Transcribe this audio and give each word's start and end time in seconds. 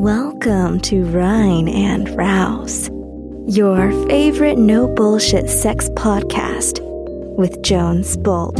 Welcome 0.00 0.80
to 0.88 1.04
Rhine 1.04 1.68
and 1.68 2.08
Rouse, 2.16 2.88
your 3.46 3.92
favorite 4.08 4.56
no 4.56 4.88
bullshit 4.88 5.50
sex 5.50 5.90
podcast 5.90 6.80
with 7.36 7.60
Jones 7.60 8.16
Bolt. 8.16 8.56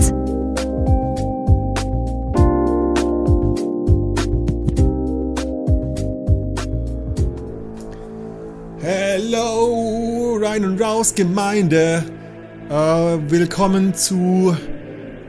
Hello, 8.83 10.37
Rhine 10.37 10.67
und 10.67 10.79
Rouse 10.79 11.15
Gemeinde. 11.15 12.05
Äh, 12.69 12.75
willkommen 13.31 13.95
zu 13.95 14.55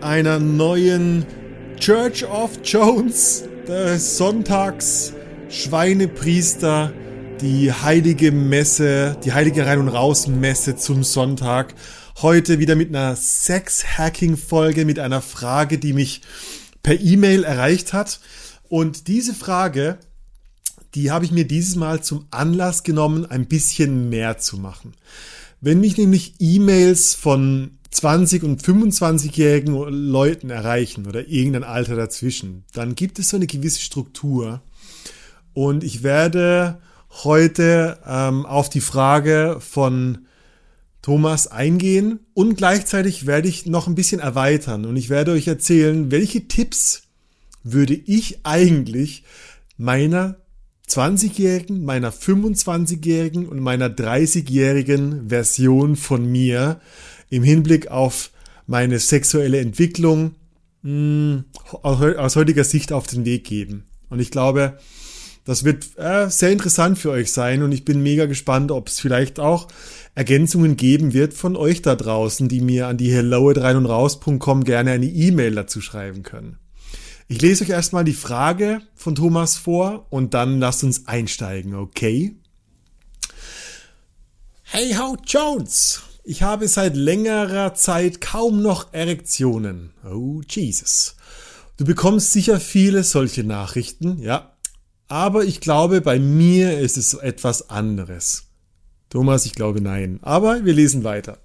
einer 0.02 0.40
neuen 0.40 1.26
Church 1.80 2.26
of 2.26 2.60
Jones 2.66 3.46
des 3.66 4.18
Sonntags 4.18 5.14
Schweinepriester, 5.52 6.94
die 7.42 7.74
heilige 7.74 8.32
Messe, 8.32 9.18
die 9.26 9.34
heilige 9.34 9.66
Rein- 9.66 9.80
und 9.80 9.90
Raus-Messe 9.90 10.78
zum 10.78 11.04
Sonntag. 11.04 11.76
Heute 12.22 12.58
wieder 12.60 12.76
mit 12.76 12.88
einer 12.88 13.18
Sex-Hacking-Folge, 13.18 14.86
mit 14.86 14.98
einer 14.98 15.22
Frage, 15.22 15.78
die 15.78 15.92
mich 15.92 16.22
per 16.84 16.98
E-Mail 16.98 17.44
erreicht 17.44 17.92
hat. 17.92 18.22
Und 18.70 19.10
diese 19.10 19.34
Frage, 19.34 19.98
die 20.96 21.12
habe 21.12 21.26
ich 21.26 21.34
mir 21.34 21.46
dieses 21.46 21.76
Mal 21.76 22.02
zum 22.02 22.28
Anlass 22.32 22.84
genommen, 22.84 23.26
ein 23.26 23.48
bisschen 23.48 24.08
mehr 24.08 24.38
zu 24.38 24.56
machen. 24.58 24.94
Wenn 25.60 25.82
mich 25.82 25.98
nämlich 25.98 26.36
E-Mails 26.40 27.14
von 27.14 27.72
20 27.92 28.44
und 28.44 28.64
25-jährigen 28.64 29.74
Leuten 29.74 30.50
erreichen 30.50 31.08
oder 31.08 31.28
irgendein 31.28 31.66
Alter 31.66 31.98
dazwischen, 31.98 32.64
dann 32.72 32.96
gibt 32.96 33.20
es 33.20 33.30
so 33.30 33.36
eine 33.36 33.48
gewisse 33.48 33.82
Struktur, 33.82 34.62
und 35.54 35.84
ich 35.84 36.04
werde 36.04 36.80
heute 37.24 37.98
ähm, 38.06 38.46
auf 38.46 38.70
die 38.70 38.82
Frage 38.82 39.58
von 39.60 40.26
Thomas 41.02 41.48
eingehen 41.48 42.20
und 42.34 42.56
gleichzeitig 42.56 43.26
werde 43.26 43.48
ich 43.48 43.66
noch 43.66 43.88
ein 43.88 43.96
bisschen 43.96 44.22
erweitern 44.22 44.86
und 44.86 44.96
ich 44.96 45.10
werde 45.10 45.32
euch 45.32 45.48
erzählen, 45.48 46.12
welche 46.12 46.48
Tipps 46.48 47.04
würde 47.64 47.94
ich 47.94 48.40
eigentlich 48.44 49.24
meiner 49.78 50.38
20-jährigen, 50.88 51.84
meiner 51.84 52.12
25-jährigen 52.12 53.48
und 53.48 53.60
meiner 53.60 53.90
30-jährigen 53.90 55.30
Version 55.30 55.96
von 55.96 56.30
mir 56.30 56.82
im 57.30 57.44
Hinblick 57.44 57.90
auf 57.90 58.32
meine 58.68 59.00
sexuelle 59.00 59.60
Entwicklung 59.60 60.36
mh, 60.84 60.92
hm, 60.92 61.46
aus 61.82 62.36
heutiger 62.36 62.64
Sicht 62.64 62.92
auf 62.92 63.08
den 63.08 63.26
Weg 63.26 63.46
geben. 63.46 63.86
Und 64.10 64.20
ich 64.20 64.32
glaube, 64.32 64.78
das 65.44 65.64
wird 65.64 65.98
äh, 65.98 66.30
sehr 66.30 66.52
interessant 66.52 67.00
für 67.00 67.12
euch 67.12 67.32
sein 67.32 67.64
und 67.64 67.72
ich 67.72 67.84
bin 67.84 68.02
mega 68.04 68.26
gespannt, 68.26 68.72
ob 68.72 68.88
es 68.88 69.00
vielleicht 69.00 69.40
auch 69.40 69.68
Ergänzungen 70.14 70.78
geben 70.78 71.14
wird 71.14 71.34
von 71.34 71.56
euch 71.56 71.82
da 71.82 71.96
draußen, 71.96 72.48
die 72.48 72.62
mir 72.62 72.88
an 72.88 72.98
die 72.98 73.12
hello@reinundraus.com 73.12 74.64
gerne 74.64 74.92
eine 74.92 75.08
E-Mail 75.08 75.56
dazu 75.56 75.82
schreiben 75.82 76.24
können. 76.24 76.58
Ich 77.28 77.42
lese 77.42 77.64
euch 77.64 77.70
erstmal 77.70 78.04
die 78.04 78.14
Frage 78.14 78.82
von 78.94 79.16
Thomas 79.16 79.56
vor 79.56 80.06
und 80.10 80.34
dann 80.34 80.60
lasst 80.60 80.84
uns 80.84 81.08
einsteigen, 81.08 81.76
okay? 81.76 82.36
Hey 84.64 84.94
How 84.94 85.18
Jones! 85.26 86.02
Ich 86.24 86.44
habe 86.44 86.68
seit 86.68 86.96
längerer 86.96 87.74
Zeit 87.74 88.22
kaum 88.22 88.62
noch 88.62 88.94
Erektionen. 88.94 89.92
Oh 90.06 90.42
Jesus. 90.48 91.16
Du 91.78 91.86
bekommst 91.86 92.32
sicher 92.32 92.60
viele 92.60 93.04
solche 93.04 93.44
Nachrichten, 93.44 94.20
ja, 94.22 94.51
aber 95.12 95.44
ich 95.44 95.60
glaube, 95.60 96.00
bei 96.00 96.20
mir 96.20 96.80
ist 96.80 96.98
es 96.98 97.14
etwas 97.14 97.70
anderes. 97.70 98.44
Thomas, 99.10 99.46
ich 99.46 99.54
glaube 99.54 99.82
nein. 99.82 100.20
Aber 100.22 100.64
wir 100.64 100.74
lesen 100.74 101.04
weiter. 101.04 101.38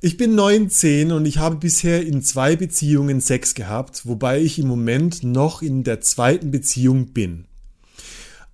Ich 0.00 0.16
bin 0.16 0.34
19 0.34 1.12
und 1.12 1.26
ich 1.26 1.36
habe 1.36 1.56
bisher 1.56 2.06
in 2.06 2.22
zwei 2.22 2.56
Beziehungen 2.56 3.20
Sex 3.20 3.54
gehabt, 3.54 4.06
wobei 4.06 4.40
ich 4.40 4.58
im 4.58 4.68
Moment 4.68 5.22
noch 5.22 5.60
in 5.60 5.84
der 5.84 6.00
zweiten 6.00 6.50
Beziehung 6.50 7.08
bin. 7.08 7.44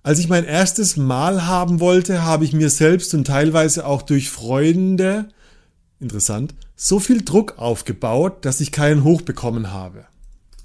Als 0.03 0.19
ich 0.19 0.27
mein 0.27 0.43
erstes 0.43 0.97
Mal 0.97 1.47
haben 1.47 1.79
wollte, 1.79 2.23
habe 2.23 2.43
ich 2.43 2.51
mir 2.51 2.69
selbst 2.69 3.13
und 3.13 3.27
teilweise 3.27 3.85
auch 3.85 4.01
durch 4.01 4.29
Freunde, 4.29 5.29
interessant, 6.01 6.55
so 6.75 6.99
viel 6.99 7.23
Druck 7.23 7.57
aufgebaut, 7.57 8.43
dass 8.43 8.59
ich 8.59 8.73
keinen 8.73 9.05
Hoch 9.05 9.21
bekommen 9.21 9.71
habe. 9.71 10.07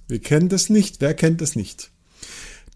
Wir 0.08 0.18
kennen 0.18 0.48
das 0.48 0.70
nicht, 0.70 1.00
wer 1.00 1.14
kennt 1.14 1.40
das 1.40 1.54
nicht? 1.54 1.92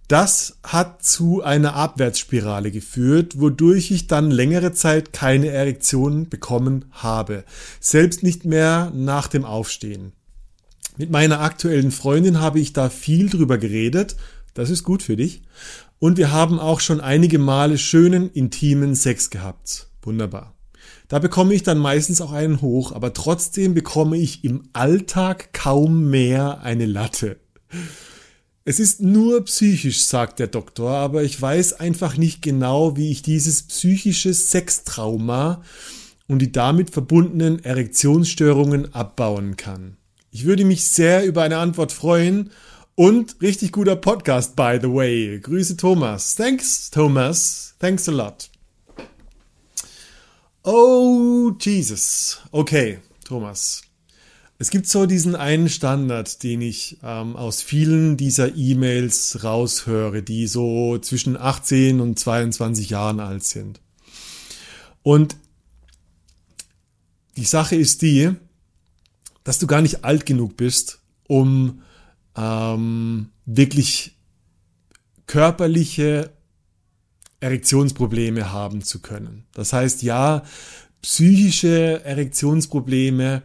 Das 0.08 0.58
hat 0.62 1.02
zu 1.02 1.42
einer 1.42 1.74
Abwärtsspirale 1.74 2.70
geführt, 2.70 3.40
wodurch 3.40 3.90
ich 3.90 4.06
dann 4.06 4.30
längere 4.30 4.72
Zeit 4.72 5.14
keine 5.14 5.48
Erektion 5.48 6.28
bekommen 6.28 6.84
habe. 6.90 7.44
Selbst 7.80 8.22
nicht 8.22 8.44
mehr 8.44 8.92
nach 8.94 9.28
dem 9.28 9.46
Aufstehen. 9.46 10.12
Mit 10.98 11.10
meiner 11.10 11.40
aktuellen 11.40 11.90
Freundin 11.90 12.40
habe 12.40 12.60
ich 12.60 12.74
da 12.74 12.90
viel 12.90 13.30
drüber 13.30 13.56
geredet. 13.56 14.16
Das 14.52 14.68
ist 14.68 14.84
gut 14.84 15.02
für 15.02 15.16
dich. 15.16 15.42
Und 15.98 16.18
wir 16.18 16.32
haben 16.32 16.60
auch 16.60 16.80
schon 16.80 17.00
einige 17.00 17.38
Male 17.38 17.78
schönen, 17.78 18.30
intimen 18.30 18.94
Sex 18.94 19.30
gehabt. 19.30 19.88
Wunderbar. 20.02 20.54
Da 21.08 21.18
bekomme 21.18 21.54
ich 21.54 21.62
dann 21.62 21.78
meistens 21.78 22.20
auch 22.20 22.32
einen 22.32 22.60
hoch, 22.60 22.92
aber 22.92 23.14
trotzdem 23.14 23.72
bekomme 23.72 24.18
ich 24.18 24.44
im 24.44 24.64
Alltag 24.74 25.54
kaum 25.54 26.10
mehr 26.10 26.60
eine 26.60 26.86
Latte. 26.86 27.38
Es 28.66 28.80
ist 28.80 29.02
nur 29.02 29.44
psychisch, 29.44 30.04
sagt 30.04 30.38
der 30.38 30.46
Doktor, 30.46 30.90
aber 30.92 31.22
ich 31.22 31.40
weiß 31.40 31.74
einfach 31.74 32.16
nicht 32.16 32.40
genau, 32.40 32.96
wie 32.96 33.10
ich 33.10 33.20
dieses 33.20 33.64
psychische 33.64 34.32
Sextrauma 34.32 35.62
und 36.28 36.38
die 36.38 36.50
damit 36.50 36.88
verbundenen 36.88 37.62
Erektionsstörungen 37.62 38.94
abbauen 38.94 39.58
kann. 39.58 39.98
Ich 40.30 40.44
würde 40.44 40.64
mich 40.64 40.88
sehr 40.88 41.26
über 41.26 41.42
eine 41.42 41.58
Antwort 41.58 41.92
freuen 41.92 42.50
und 42.94 43.36
richtig 43.42 43.70
guter 43.72 43.96
Podcast, 43.96 44.56
by 44.56 44.78
the 44.80 44.88
way. 44.88 45.38
Grüße 45.40 45.76
Thomas. 45.76 46.34
Thanks, 46.34 46.90
Thomas. 46.90 47.74
Thanks 47.78 48.08
a 48.08 48.12
lot. 48.12 48.48
Oh, 50.62 51.52
Jesus. 51.60 52.40
Okay, 52.50 52.98
Thomas. 53.26 53.82
Es 54.58 54.70
gibt 54.70 54.86
so 54.86 55.06
diesen 55.06 55.34
einen 55.34 55.68
Standard, 55.68 56.42
den 56.42 56.60
ich 56.60 56.98
ähm, 57.02 57.34
aus 57.34 57.60
vielen 57.60 58.16
dieser 58.16 58.54
E-Mails 58.54 59.42
raushöre, 59.42 60.22
die 60.22 60.46
so 60.46 60.98
zwischen 60.98 61.36
18 61.36 62.00
und 62.00 62.18
22 62.18 62.90
Jahren 62.90 63.18
alt 63.18 63.42
sind. 63.44 63.80
Und 65.02 65.36
die 67.36 67.44
Sache 67.44 67.74
ist 67.74 68.02
die, 68.02 68.30
dass 69.42 69.58
du 69.58 69.66
gar 69.66 69.82
nicht 69.82 70.04
alt 70.04 70.24
genug 70.24 70.56
bist, 70.56 71.00
um 71.26 71.82
ähm, 72.36 73.30
wirklich 73.44 74.16
körperliche 75.26 76.30
Erektionsprobleme 77.40 78.52
haben 78.52 78.82
zu 78.82 79.00
können. 79.00 79.46
Das 79.52 79.72
heißt, 79.72 80.02
ja, 80.02 80.44
psychische 81.02 82.02
Erektionsprobleme 82.04 83.42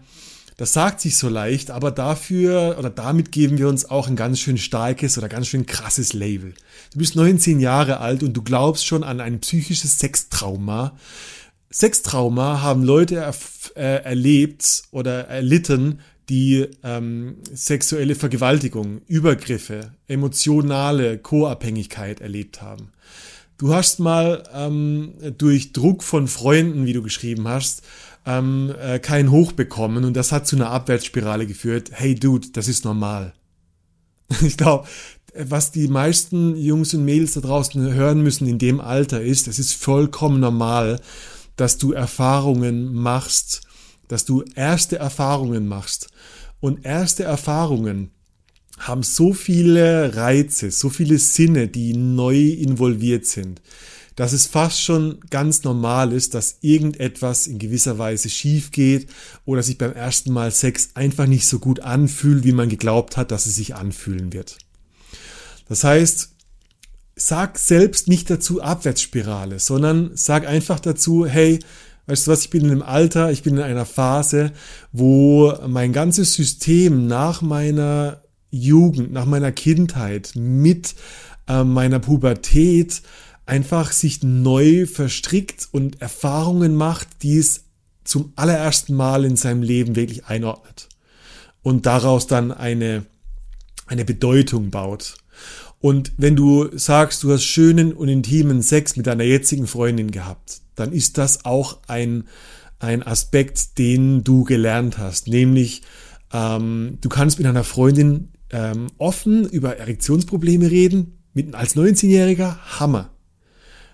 das 0.59 0.74
sagt 0.74 1.00
sich 1.00 1.16
so 1.16 1.30
leicht, 1.30 1.72
aber 1.72 1.90
dafür 1.90 2.75
oder 2.78 2.90
damit 2.90 3.31
geben 3.31 3.58
wir 3.58 3.70
uns 3.70 3.90
auch 3.90 4.09
ein 4.09 4.18
ganz 4.18 4.42
schön 4.42 4.58
starkes 4.58 5.18
oder 5.18 5.30
ganz 5.30 5.47
schön 5.47 5.66
krasses 5.66 6.12
Label. 6.12 6.53
Du 6.92 7.00
bist 7.00 7.16
19 7.16 7.62
Jahre 7.62 8.02
alt 8.02 8.24
und 8.24 8.34
du 8.34 8.42
glaubst 8.42 8.86
schon 8.86 9.06
an 9.06 9.22
ein 9.22 9.40
psychisches 9.40 10.00
Sextrauma. 10.00 10.97
Sextrauma 11.70 12.62
haben 12.62 12.84
Leute 12.84 13.31
äh, 13.75 14.03
erlebt 14.03 14.84
oder 14.92 15.30
erlitten, 15.30 16.02
die 16.28 16.68
ähm, 16.84 17.38
sexuelle 17.53 18.16
Vergewaltigung, 18.16 19.00
Übergriffe, 19.08 19.94
emotionale 20.09 21.20
Co-Abhängigkeit 21.20 22.20
erlebt 22.20 22.62
haben. 22.62 22.91
Du 23.58 23.73
hast 23.73 24.00
mal 24.00 24.44
ähm, 24.53 25.14
durch 25.38 25.72
Druck 25.72 26.03
von 26.03 26.28
Freunden, 26.28 26.85
wie 26.85 26.94
du 26.94 27.02
geschrieben 27.02 27.47
hast, 27.47 27.82
ähm, 28.29 28.73
äh, 28.79 28.99
kein 28.99 29.31
Hoch 29.31 29.53
bekommen 29.53 30.05
und 30.05 30.14
das 30.14 30.31
hat 30.31 30.46
zu 30.46 30.55
einer 30.55 30.70
Abwärtsspirale 30.70 31.47
geführt. 31.47 31.90
Hey 31.91 32.16
Dude, 32.16 32.49
das 32.53 32.67
ist 32.67 32.85
normal. 32.85 33.34
Ich 34.41 34.58
glaube, 34.58 34.87
was 35.35 35.72
die 35.72 35.87
meisten 35.87 36.55
Jungs 36.55 36.93
und 36.93 37.05
Mädels 37.05 37.34
da 37.34 37.41
draußen 37.41 37.93
hören 37.93 38.22
müssen 38.22 38.47
in 38.47 38.59
dem 38.59 38.79
Alter 38.79 39.22
ist, 39.22 39.47
es 39.47 39.58
ist 39.58 39.73
vollkommen 39.73 40.40
normal, 40.40 41.02
dass 41.55 41.78
du 41.78 41.93
Erfahrungen 41.93 42.93
machst, 42.93 43.61
dass 44.08 44.26
du 44.26 44.43
erste 44.55 44.97
Erfahrungen 44.97 45.67
machst. 45.67 46.09
Und 46.59 46.85
erste 46.85 47.23
Erfahrungen 47.23 48.11
haben 48.78 49.03
so 49.03 49.34
viele 49.34 50.16
Reize, 50.16 50.72
so 50.72 50.90
viele 50.90 51.17
Sinne, 51.17 51.67
die 51.67 51.96
neu 51.96 52.37
involviert 52.37 53.26
sind 53.26 53.61
dass 54.19 54.33
es 54.33 54.47
fast 54.47 54.81
schon 54.81 55.21
ganz 55.29 55.63
normal 55.63 56.11
ist, 56.11 56.33
dass 56.33 56.57
irgendetwas 56.59 57.47
in 57.47 57.57
gewisser 57.57 57.99
Weise 57.99 58.29
schief 58.29 58.71
geht 58.71 59.07
oder 59.45 59.63
sich 59.63 59.77
beim 59.77 59.93
ersten 59.93 60.33
Mal 60.33 60.51
Sex 60.51 60.89
einfach 60.95 61.25
nicht 61.25 61.47
so 61.47 61.59
gut 61.59 61.79
anfühlt, 61.79 62.43
wie 62.43 62.51
man 62.51 62.67
geglaubt 62.67 63.16
hat, 63.16 63.31
dass 63.31 63.45
es 63.45 63.55
sich 63.55 63.75
anfühlen 63.75 64.33
wird. 64.33 64.57
Das 65.69 65.85
heißt, 65.85 66.31
sag 67.16 67.57
selbst 67.57 68.09
nicht 68.09 68.29
dazu 68.29 68.61
Abwärtsspirale, 68.61 69.57
sondern 69.57 70.11
sag 70.16 70.45
einfach 70.45 70.81
dazu, 70.81 71.25
hey, 71.25 71.59
weißt 72.07 72.27
du 72.27 72.31
was, 72.31 72.41
ich 72.41 72.49
bin 72.49 72.66
in 72.66 72.71
einem 72.71 72.81
Alter, 72.81 73.31
ich 73.31 73.43
bin 73.43 73.55
in 73.55 73.63
einer 73.63 73.85
Phase, 73.85 74.51
wo 74.91 75.53
mein 75.66 75.93
ganzes 75.93 76.33
System 76.33 77.07
nach 77.07 77.41
meiner 77.41 78.21
Jugend, 78.51 79.13
nach 79.13 79.25
meiner 79.25 79.53
Kindheit, 79.53 80.33
mit 80.35 80.95
äh, 81.47 81.63
meiner 81.63 81.99
Pubertät 81.99 83.01
einfach 83.49 83.91
sich 83.91 84.22
neu 84.22 84.85
verstrickt 84.85 85.67
und 85.72 86.01
Erfahrungen 86.01 86.75
macht, 86.75 87.23
die 87.23 87.37
es 87.37 87.66
zum 88.03 88.31
allerersten 88.35 88.93
Mal 88.93 89.25
in 89.25 89.35
seinem 89.35 89.63
Leben 89.63 89.96
wirklich 89.96 90.25
einordnet 90.25 90.87
und 91.63 91.87
daraus 91.87 92.28
dann 92.28 92.51
eine, 92.51 93.05
eine 93.87 94.05
Bedeutung 94.05 94.69
baut. 94.69 95.16
Und 95.79 96.11
wenn 96.17 96.35
du 96.35 96.69
sagst, 96.78 97.23
du 97.23 97.31
hast 97.31 97.43
schönen 97.43 97.93
und 97.93 98.07
intimen 98.07 98.61
Sex 98.61 98.96
mit 98.96 99.07
deiner 99.07 99.23
jetzigen 99.23 99.66
Freundin 99.66 100.11
gehabt, 100.11 100.61
dann 100.75 100.91
ist 100.91 101.17
das 101.17 101.45
auch 101.45 101.79
ein, 101.87 102.25
ein 102.78 103.02
Aspekt, 103.02 103.79
den 103.79 104.23
du 104.23 104.43
gelernt 104.43 104.99
hast. 104.99 105.28
Nämlich, 105.28 105.81
ähm, 106.31 106.99
du 107.02 107.09
kannst 107.09 107.40
mit 107.40 107.47
einer 107.47 107.63
Freundin 107.63 108.29
ähm, 108.52 108.87
offen 108.97 109.49
über 109.49 109.78
Erektionsprobleme 109.78 110.69
reden. 110.69 111.19
Mit, 111.34 111.55
als 111.55 111.75
19-Jähriger, 111.75 112.57
Hammer. 112.79 113.09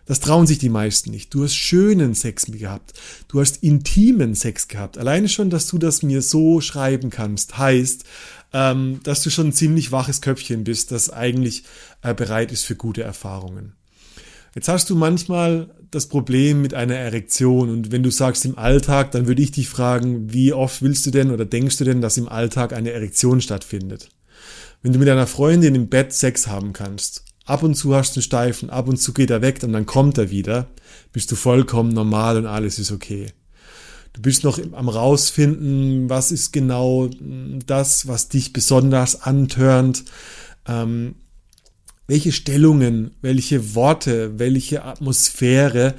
Das 0.05 0.19
trauen 0.19 0.45
sich 0.45 0.59
die 0.59 0.69
meisten 0.69 1.09
nicht. 1.09 1.33
Du 1.33 1.43
hast 1.43 1.55
schönen 1.55 2.13
Sex 2.13 2.45
gehabt. 2.45 2.93
Du 3.27 3.39
hast 3.39 3.63
intimen 3.63 4.35
Sex 4.35 4.67
gehabt. 4.67 4.97
Alleine 4.97 5.29
schon, 5.29 5.49
dass 5.49 5.67
du 5.67 5.77
das 5.77 6.03
mir 6.03 6.21
so 6.21 6.61
schreiben 6.61 7.09
kannst, 7.09 7.57
heißt, 7.57 8.05
ähm, 8.53 8.99
dass 9.03 9.23
du 9.23 9.29
schon 9.29 9.47
ein 9.47 9.53
ziemlich 9.53 9.91
waches 9.91 10.21
Köpfchen 10.21 10.63
bist, 10.63 10.91
das 10.91 11.09
eigentlich 11.09 11.63
äh, 12.03 12.13
bereit 12.13 12.51
ist 12.51 12.65
für 12.65 12.75
gute 12.75 13.01
Erfahrungen. 13.01 13.73
Jetzt 14.53 14.69
hast 14.69 14.89
du 14.89 14.95
manchmal 14.95 15.69
das 15.91 16.07
Problem 16.07 16.61
mit 16.61 16.73
einer 16.73 16.95
Erektion 16.95 17.69
und 17.69 17.91
wenn 17.91 18.03
du 18.03 18.11
sagst 18.11 18.45
im 18.45 18.57
Alltag, 18.57 19.11
dann 19.11 19.27
würde 19.27 19.41
ich 19.41 19.51
dich 19.51 19.67
fragen, 19.67 20.31
wie 20.31 20.53
oft 20.53 20.81
willst 20.81 21.05
du 21.05 21.11
denn 21.11 21.31
oder 21.31 21.45
denkst 21.45 21.77
du 21.77 21.83
denn, 21.83 21.99
dass 21.99 22.17
im 22.17 22.29
Alltag 22.29 22.71
eine 22.71 22.91
Erektion 22.91 23.41
stattfindet? 23.41 24.09
Wenn 24.81 24.93
du 24.93 24.99
mit 24.99 25.07
deiner 25.07 25.27
Freundin 25.27 25.75
im 25.75 25.89
Bett 25.89 26.13
Sex 26.13 26.47
haben 26.47 26.71
kannst 26.71 27.24
Ab 27.45 27.61
und 27.61 27.75
zu 27.75 27.95
hast 27.95 28.15
du 28.15 28.19
einen 28.19 28.23
Steifen, 28.23 28.69
ab 28.69 28.87
und 28.87 28.97
zu 28.97 29.13
geht 29.13 29.29
er 29.29 29.41
weg 29.41 29.61
und 29.63 29.71
dann 29.71 29.85
kommt 29.85 30.17
er 30.17 30.31
wieder. 30.31 30.67
Bist 31.13 31.31
du 31.31 31.35
vollkommen 31.35 31.93
normal 31.93 32.37
und 32.37 32.47
alles 32.47 32.79
ist 32.79 32.91
okay. 32.91 33.27
Du 34.13 34.21
bist 34.21 34.43
noch 34.43 34.59
am 34.71 34.89
rausfinden, 34.89 36.09
was 36.09 36.31
ist 36.31 36.53
genau 36.53 37.09
das, 37.65 38.07
was 38.07 38.29
dich 38.29 38.51
besonders 38.51 39.21
antörnt. 39.21 40.05
Ähm, 40.67 41.15
welche 42.07 42.31
Stellungen, 42.31 43.11
welche 43.21 43.75
Worte, 43.75 44.39
welche 44.39 44.83
Atmosphäre, 44.83 45.95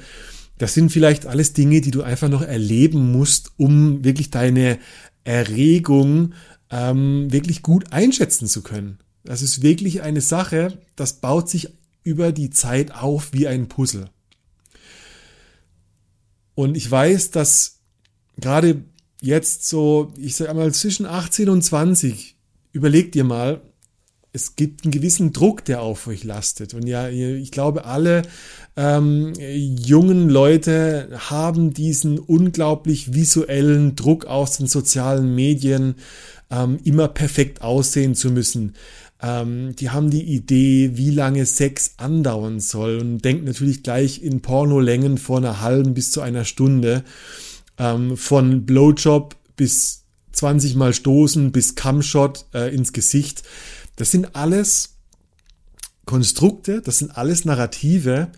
das 0.57 0.73
sind 0.73 0.91
vielleicht 0.91 1.27
alles 1.27 1.53
Dinge, 1.53 1.81
die 1.81 1.91
du 1.91 2.01
einfach 2.01 2.29
noch 2.29 2.41
erleben 2.41 3.11
musst, 3.11 3.51
um 3.57 4.03
wirklich 4.03 4.31
deine 4.31 4.79
Erregung 5.23 6.33
ähm, 6.71 7.31
wirklich 7.31 7.61
gut 7.61 7.93
einschätzen 7.93 8.47
zu 8.47 8.63
können. 8.63 8.97
Das 9.27 9.41
ist 9.41 9.61
wirklich 9.61 10.03
eine 10.03 10.21
Sache, 10.21 10.77
das 10.95 11.19
baut 11.19 11.49
sich 11.49 11.67
über 12.03 12.31
die 12.31 12.49
Zeit 12.49 12.93
auf 12.95 13.33
wie 13.33 13.45
ein 13.45 13.67
Puzzle. 13.67 14.09
Und 16.55 16.77
ich 16.77 16.89
weiß, 16.89 17.31
dass 17.31 17.79
gerade 18.37 18.85
jetzt 19.21 19.67
so, 19.67 20.13
ich 20.17 20.37
sage 20.37 20.51
einmal 20.51 20.73
zwischen 20.73 21.05
18 21.05 21.49
und 21.49 21.61
20, 21.61 22.37
überlegt 22.71 23.17
ihr 23.17 23.25
mal, 23.25 23.59
es 24.31 24.55
gibt 24.55 24.85
einen 24.85 24.91
gewissen 24.91 25.33
Druck, 25.33 25.65
der 25.65 25.81
auf 25.81 26.07
euch 26.07 26.23
lastet. 26.23 26.73
Und 26.73 26.87
ja, 26.87 27.09
ich 27.09 27.51
glaube, 27.51 27.83
alle 27.83 28.21
ähm, 28.77 29.33
jungen 29.35 30.29
Leute 30.29 31.09
haben 31.29 31.73
diesen 31.73 32.17
unglaublich 32.17 33.13
visuellen 33.13 33.97
Druck 33.97 34.23
aus 34.25 34.55
den 34.55 34.67
sozialen 34.67 35.35
Medien, 35.35 35.95
ähm, 36.49 36.79
immer 36.85 37.09
perfekt 37.09 37.61
aussehen 37.61 38.15
zu 38.15 38.31
müssen. 38.31 38.75
Ähm, 39.21 39.75
die 39.75 39.89
haben 39.89 40.09
die 40.09 40.23
Idee, 40.23 40.91
wie 40.93 41.09
lange 41.09 41.45
Sex 41.45 41.93
andauern 41.97 42.59
soll 42.59 42.99
und 42.99 43.19
denken 43.19 43.45
natürlich 43.45 43.83
gleich 43.83 44.21
in 44.21 44.41
Pornolängen 44.41 45.17
von 45.17 45.43
einer 45.43 45.61
halben 45.61 45.93
bis 45.93 46.11
zu 46.11 46.21
einer 46.21 46.45
Stunde. 46.45 47.03
Ähm, 47.79 48.17
von 48.17 48.65
Blowjob 48.65 49.35
bis 49.55 50.03
20 50.33 50.75
Mal 50.75 50.93
stoßen 50.93 51.51
bis 51.51 51.75
Cumshot 51.75 52.45
äh, 52.53 52.73
ins 52.73 52.93
Gesicht. 52.93 53.43
Das 53.95 54.11
sind 54.11 54.35
alles 54.35 54.97
Konstrukte, 56.05 56.81
das 56.81 56.99
sind 56.99 57.17
alles 57.17 57.43
Narrative, 57.43 58.29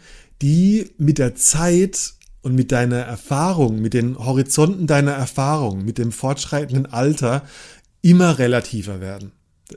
die 0.41 0.89
mit 0.97 1.17
der 1.17 1.35
Zeit 1.35 2.13
und 2.41 2.55
mit 2.55 2.71
deiner 2.71 2.99
Erfahrung, 2.99 3.81
mit 3.81 3.93
den 3.93 4.17
Horizonten 4.17 4.87
deiner 4.87 5.11
Erfahrung, 5.11 5.83
mit 5.83 5.97
dem 5.97 6.13
fortschreitenden 6.13 6.85
Alter 6.85 7.43
immer 8.01 8.39
relativer 8.39 9.01
werden. 9.01 9.33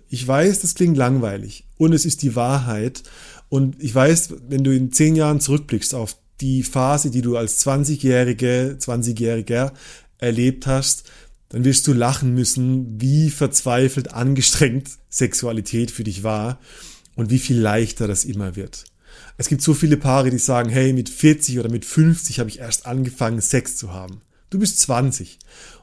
Ich 0.08 0.26
weiß, 0.26 0.60
das 0.60 0.74
klingt 0.74 0.96
langweilig 0.96 1.64
und 1.78 1.92
es 1.92 2.04
ist 2.04 2.22
die 2.22 2.34
Wahrheit. 2.34 3.02
Und 3.48 3.82
ich 3.82 3.94
weiß, 3.94 4.34
wenn 4.48 4.64
du 4.64 4.74
in 4.74 4.92
zehn 4.92 5.16
Jahren 5.16 5.40
zurückblickst 5.40 5.94
auf 5.94 6.16
die 6.40 6.62
Phase, 6.62 7.10
die 7.10 7.22
du 7.22 7.36
als 7.36 7.64
20-Jährige, 7.64 8.76
20-Jähriger 8.80 9.72
erlebt 10.18 10.66
hast, 10.66 11.04
dann 11.50 11.64
wirst 11.64 11.86
du 11.86 11.92
lachen 11.92 12.34
müssen, 12.34 13.00
wie 13.00 13.28
verzweifelt 13.30 14.14
angestrengt 14.14 14.88
Sexualität 15.10 15.90
für 15.90 16.04
dich 16.04 16.22
war 16.22 16.58
und 17.14 17.30
wie 17.30 17.38
viel 17.38 17.58
leichter 17.58 18.08
das 18.08 18.24
immer 18.24 18.56
wird. 18.56 18.86
Es 19.36 19.48
gibt 19.48 19.60
so 19.60 19.74
viele 19.74 19.98
Paare, 19.98 20.30
die 20.30 20.38
sagen, 20.38 20.70
hey, 20.70 20.92
mit 20.92 21.10
40 21.10 21.58
oder 21.58 21.70
mit 21.70 21.84
50 21.84 22.38
habe 22.40 22.48
ich 22.48 22.60
erst 22.60 22.86
angefangen, 22.86 23.40
Sex 23.40 23.76
zu 23.76 23.92
haben. 23.92 24.22
Du 24.52 24.58
bist 24.58 24.81
20 24.81 25.38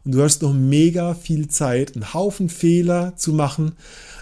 und 0.06 0.14
du 0.14 0.22
hast 0.22 0.44
noch 0.44 0.54
mega 0.54 1.16
viel 1.16 1.48
Zeit, 1.48 1.96
einen 1.96 2.14
Haufen 2.14 2.50
Fehler 2.50 3.16
zu 3.16 3.34
machen, 3.34 3.72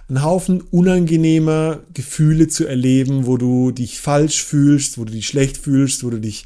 einen 0.08 0.24
Haufen 0.24 0.62
unangenehmer 0.62 1.82
Gefühle 1.94 2.48
zu 2.48 2.66
erleben, 2.66 3.26
wo 3.26 3.36
du 3.36 3.72
dich 3.72 4.00
falsch 4.00 4.42
fühlst, 4.42 4.98
wo 4.98 5.04
du 5.04 5.12
dich 5.12 5.28
schlecht 5.28 5.58
fühlst, 5.58 6.06
wo 6.06 6.10
du 6.10 6.22
dich 6.22 6.46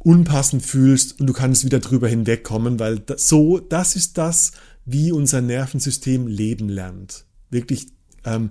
unpassend 0.00 0.66
fühlst 0.66 1.20
und 1.20 1.28
du 1.28 1.32
kannst 1.32 1.64
wieder 1.64 1.78
drüber 1.78 2.08
hinwegkommen, 2.08 2.80
weil 2.80 3.00
so, 3.18 3.60
das 3.60 3.94
ist 3.94 4.18
das, 4.18 4.50
wie 4.84 5.12
unser 5.12 5.40
Nervensystem 5.40 6.26
leben 6.26 6.68
lernt. 6.68 7.24
Wirklich 7.50 7.86
ähm, 8.24 8.50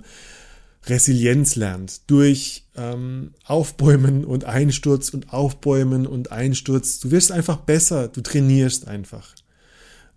Resilienz 0.88 1.56
lernt. 1.56 2.10
Durch 2.10 2.66
ähm, 2.76 3.34
Aufbäumen 3.46 4.26
und 4.26 4.46
Einsturz 4.46 5.10
und 5.10 5.34
Aufbäumen 5.34 6.08
und 6.08 6.32
Einsturz. 6.32 7.00
Du 7.00 7.12
wirst 7.12 7.32
einfach 7.32 7.58
besser, 7.58 8.08
du 8.08 8.22
trainierst 8.22 8.88
einfach. 8.88 9.36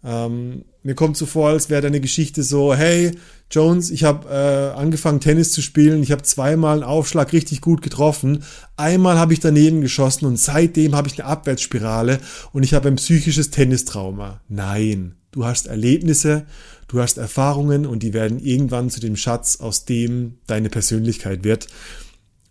Ähm, 0.04 0.64
mir 0.82 0.94
kommt 0.94 1.16
so 1.16 1.26
vor, 1.26 1.50
als 1.50 1.70
wäre 1.70 1.82
deine 1.82 2.00
Geschichte 2.00 2.42
so, 2.42 2.74
hey, 2.74 3.12
Jones, 3.50 3.90
ich 3.90 4.04
habe 4.04 4.28
äh, 4.28 4.78
angefangen 4.78 5.20
Tennis 5.20 5.52
zu 5.52 5.62
spielen, 5.62 6.02
ich 6.02 6.12
habe 6.12 6.22
zweimal 6.22 6.74
einen 6.74 6.82
Aufschlag 6.82 7.32
richtig 7.32 7.62
gut 7.62 7.80
getroffen, 7.80 8.44
einmal 8.76 9.18
habe 9.18 9.32
ich 9.32 9.40
daneben 9.40 9.80
geschossen 9.80 10.26
und 10.26 10.38
seitdem 10.38 10.94
habe 10.94 11.08
ich 11.08 11.18
eine 11.18 11.28
Abwärtsspirale 11.28 12.20
und 12.52 12.62
ich 12.62 12.74
habe 12.74 12.88
ein 12.88 12.96
psychisches 12.96 13.50
Tennistrauma. 13.50 14.42
Nein, 14.48 15.16
du 15.30 15.46
hast 15.46 15.66
Erlebnisse, 15.66 16.44
du 16.88 17.00
hast 17.00 17.16
Erfahrungen 17.16 17.86
und 17.86 18.02
die 18.02 18.12
werden 18.12 18.38
irgendwann 18.38 18.90
zu 18.90 19.00
dem 19.00 19.16
Schatz, 19.16 19.60
aus 19.60 19.86
dem 19.86 20.38
deine 20.46 20.68
Persönlichkeit 20.68 21.42
wird. 21.42 21.68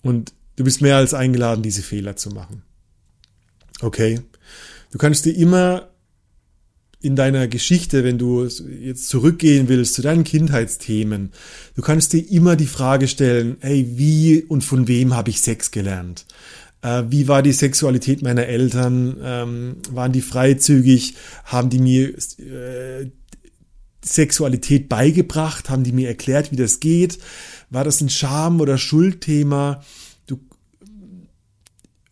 Und 0.02 0.34
du 0.56 0.64
bist 0.64 0.82
mehr 0.82 0.98
als 0.98 1.14
eingeladen, 1.14 1.62
diese 1.62 1.84
Fehler 1.84 2.16
zu 2.16 2.32
machen. 2.32 2.64
Okay? 3.82 4.22
Du 4.92 4.98
kannst 4.98 5.26
dir 5.26 5.36
immer 5.36 5.90
in 7.00 7.16
deiner 7.16 7.48
Geschichte, 7.48 8.04
wenn 8.04 8.18
du 8.18 8.46
jetzt 8.46 9.10
zurückgehen 9.10 9.70
willst 9.70 9.94
zu 9.94 10.02
deinen 10.02 10.24
Kindheitsthemen, 10.24 11.32
du 11.76 11.82
kannst 11.82 12.14
dir 12.14 12.30
immer 12.32 12.56
die 12.56 12.66
Frage 12.66 13.08
stellen, 13.08 13.58
hey, 13.60 13.86
wie 13.96 14.44
und 14.44 14.64
von 14.64 14.88
wem 14.88 15.16
habe 15.16 15.30
ich 15.30 15.42
Sex 15.42 15.72
gelernt? 15.72 16.26
Äh, 16.82 17.04
wie 17.10 17.28
war 17.28 17.42
die 17.44 17.52
Sexualität 17.52 18.22
meiner 18.22 18.46
Eltern? 18.48 19.18
Ähm, 19.22 19.76
waren 19.92 20.12
die 20.12 20.22
freizügig? 20.22 21.16
Haben 21.44 21.70
die 21.70 21.80
mir 21.80 22.10
äh, 22.10 23.12
Sexualität 24.04 24.90
beigebracht? 24.90 25.70
Haben 25.70 25.84
die 25.84 25.92
mir 25.92 26.08
erklärt, 26.08 26.52
wie 26.52 26.56
das 26.56 26.80
geht? 26.80 27.20
War 27.70 27.84
das 27.84 28.02
ein 28.02 28.10
Scham- 28.10 28.62
oder 28.62 28.78
Schuldthema? 28.78 29.84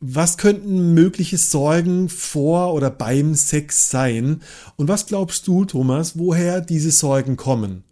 Was 0.08 0.38
könnten 0.38 0.94
mögliche 0.94 1.38
Sorgen 1.38 2.10
vor 2.10 2.74
oder 2.74 2.92
beim 2.92 3.34
Sex 3.34 3.90
sein? 3.90 4.42
Und 4.76 4.88
was 4.88 5.08
glaubst 5.08 5.48
du, 5.48 5.66
Thomas, 5.66 6.18
woher 6.20 6.62
diese 6.62 6.92
Sorgen 6.92 7.38
kommen? 7.38 7.84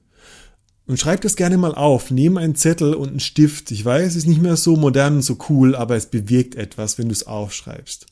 Und 0.86 1.00
schreib 1.00 1.22
das 1.22 1.36
gerne 1.36 1.58
mal 1.58 1.74
auf. 1.74 2.12
Nimm 2.12 2.38
einen 2.38 2.56
Zettel 2.56 2.94
und 2.94 3.10
einen 3.10 3.20
Stift. 3.20 3.72
Ich 3.72 3.84
weiß, 3.84 4.10
es 4.10 4.16
ist 4.16 4.28
nicht 4.28 4.42
mehr 4.42 4.58
so 4.58 4.76
modern 4.76 5.16
und 5.16 5.22
so 5.24 5.38
cool, 5.50 5.76
aber 5.76 5.96
es 5.96 6.06
bewirkt 6.06 6.56
etwas, 6.56 7.00
wenn 7.00 7.08
du 7.08 7.14
es 7.14 7.26
aufschreibst. 7.26 8.06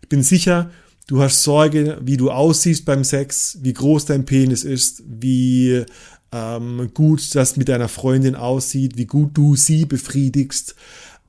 Ich 0.00 0.08
bin 0.08 0.22
sicher, 0.22 0.70
Du 1.08 1.20
hast 1.20 1.42
Sorge, 1.42 1.98
wie 2.00 2.16
du 2.16 2.30
aussiehst 2.30 2.84
beim 2.84 3.02
Sex, 3.02 3.58
wie 3.60 3.72
groß 3.72 4.04
dein 4.04 4.24
Penis 4.24 4.62
ist, 4.62 5.02
wie 5.04 5.84
ähm, 6.30 6.90
gut 6.94 7.34
das 7.34 7.56
mit 7.56 7.68
deiner 7.68 7.88
Freundin 7.88 8.36
aussieht, 8.36 8.96
wie 8.96 9.06
gut 9.06 9.36
du 9.36 9.56
sie 9.56 9.84
befriedigst. 9.84 10.76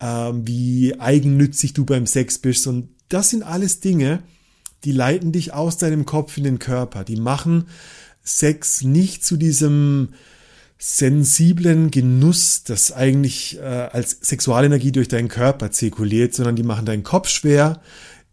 Ähm, 0.04 0.46
wie 0.46 1.00
eigennützig 1.00 1.74
du 1.74 1.86
beim 1.86 2.06
Sex 2.06 2.38
bist. 2.38 2.68
Und 2.68 2.90
das 3.08 3.30
sind 3.30 3.44
alles 3.44 3.80
Dinge, 3.80 4.22
die 4.84 4.92
leiten 4.92 5.32
dich 5.32 5.54
aus 5.54 5.78
deinem 5.78 6.06
Kopf 6.06 6.38
in 6.38 6.44
den 6.44 6.60
Körper. 6.60 7.06
Die 7.06 7.16
machen 7.16 7.68
Sex 8.22 8.84
nicht 8.84 9.24
zu 9.24 9.38
diesem 9.38 10.10
sensiblen 10.78 11.90
Genuss, 11.90 12.66
das 12.66 12.92
eigentlich 12.92 13.58
äh, 13.60 13.62
als 13.62 14.18
Sexualenergie 14.22 14.92
durch 14.92 15.08
deinen 15.08 15.30
Körper 15.30 15.72
zirkuliert, 15.72 16.34
sondern 16.34 16.58
die 16.58 16.64
machen 16.64 16.86
deinen 16.86 17.04
Kopf 17.04 17.30
schwer, 17.30 17.82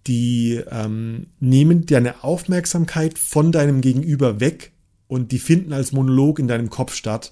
die 0.09 0.61
ähm, 0.71 1.29
nehmen 1.39 1.87
deine 1.87 2.25
Aufmerksamkeit 2.25 3.17
von 3.17 3.53
deinem 3.53 3.81
Gegenüber 3.81 4.41
weg 4.41 4.73
und 5.07 5.31
die 5.31 5.39
finden 5.39 5.73
als 5.73 5.93
Monolog 5.93 6.41
in 6.41 6.49
deinem 6.49 6.71
Kopf 6.71 6.95
statt 6.95 7.31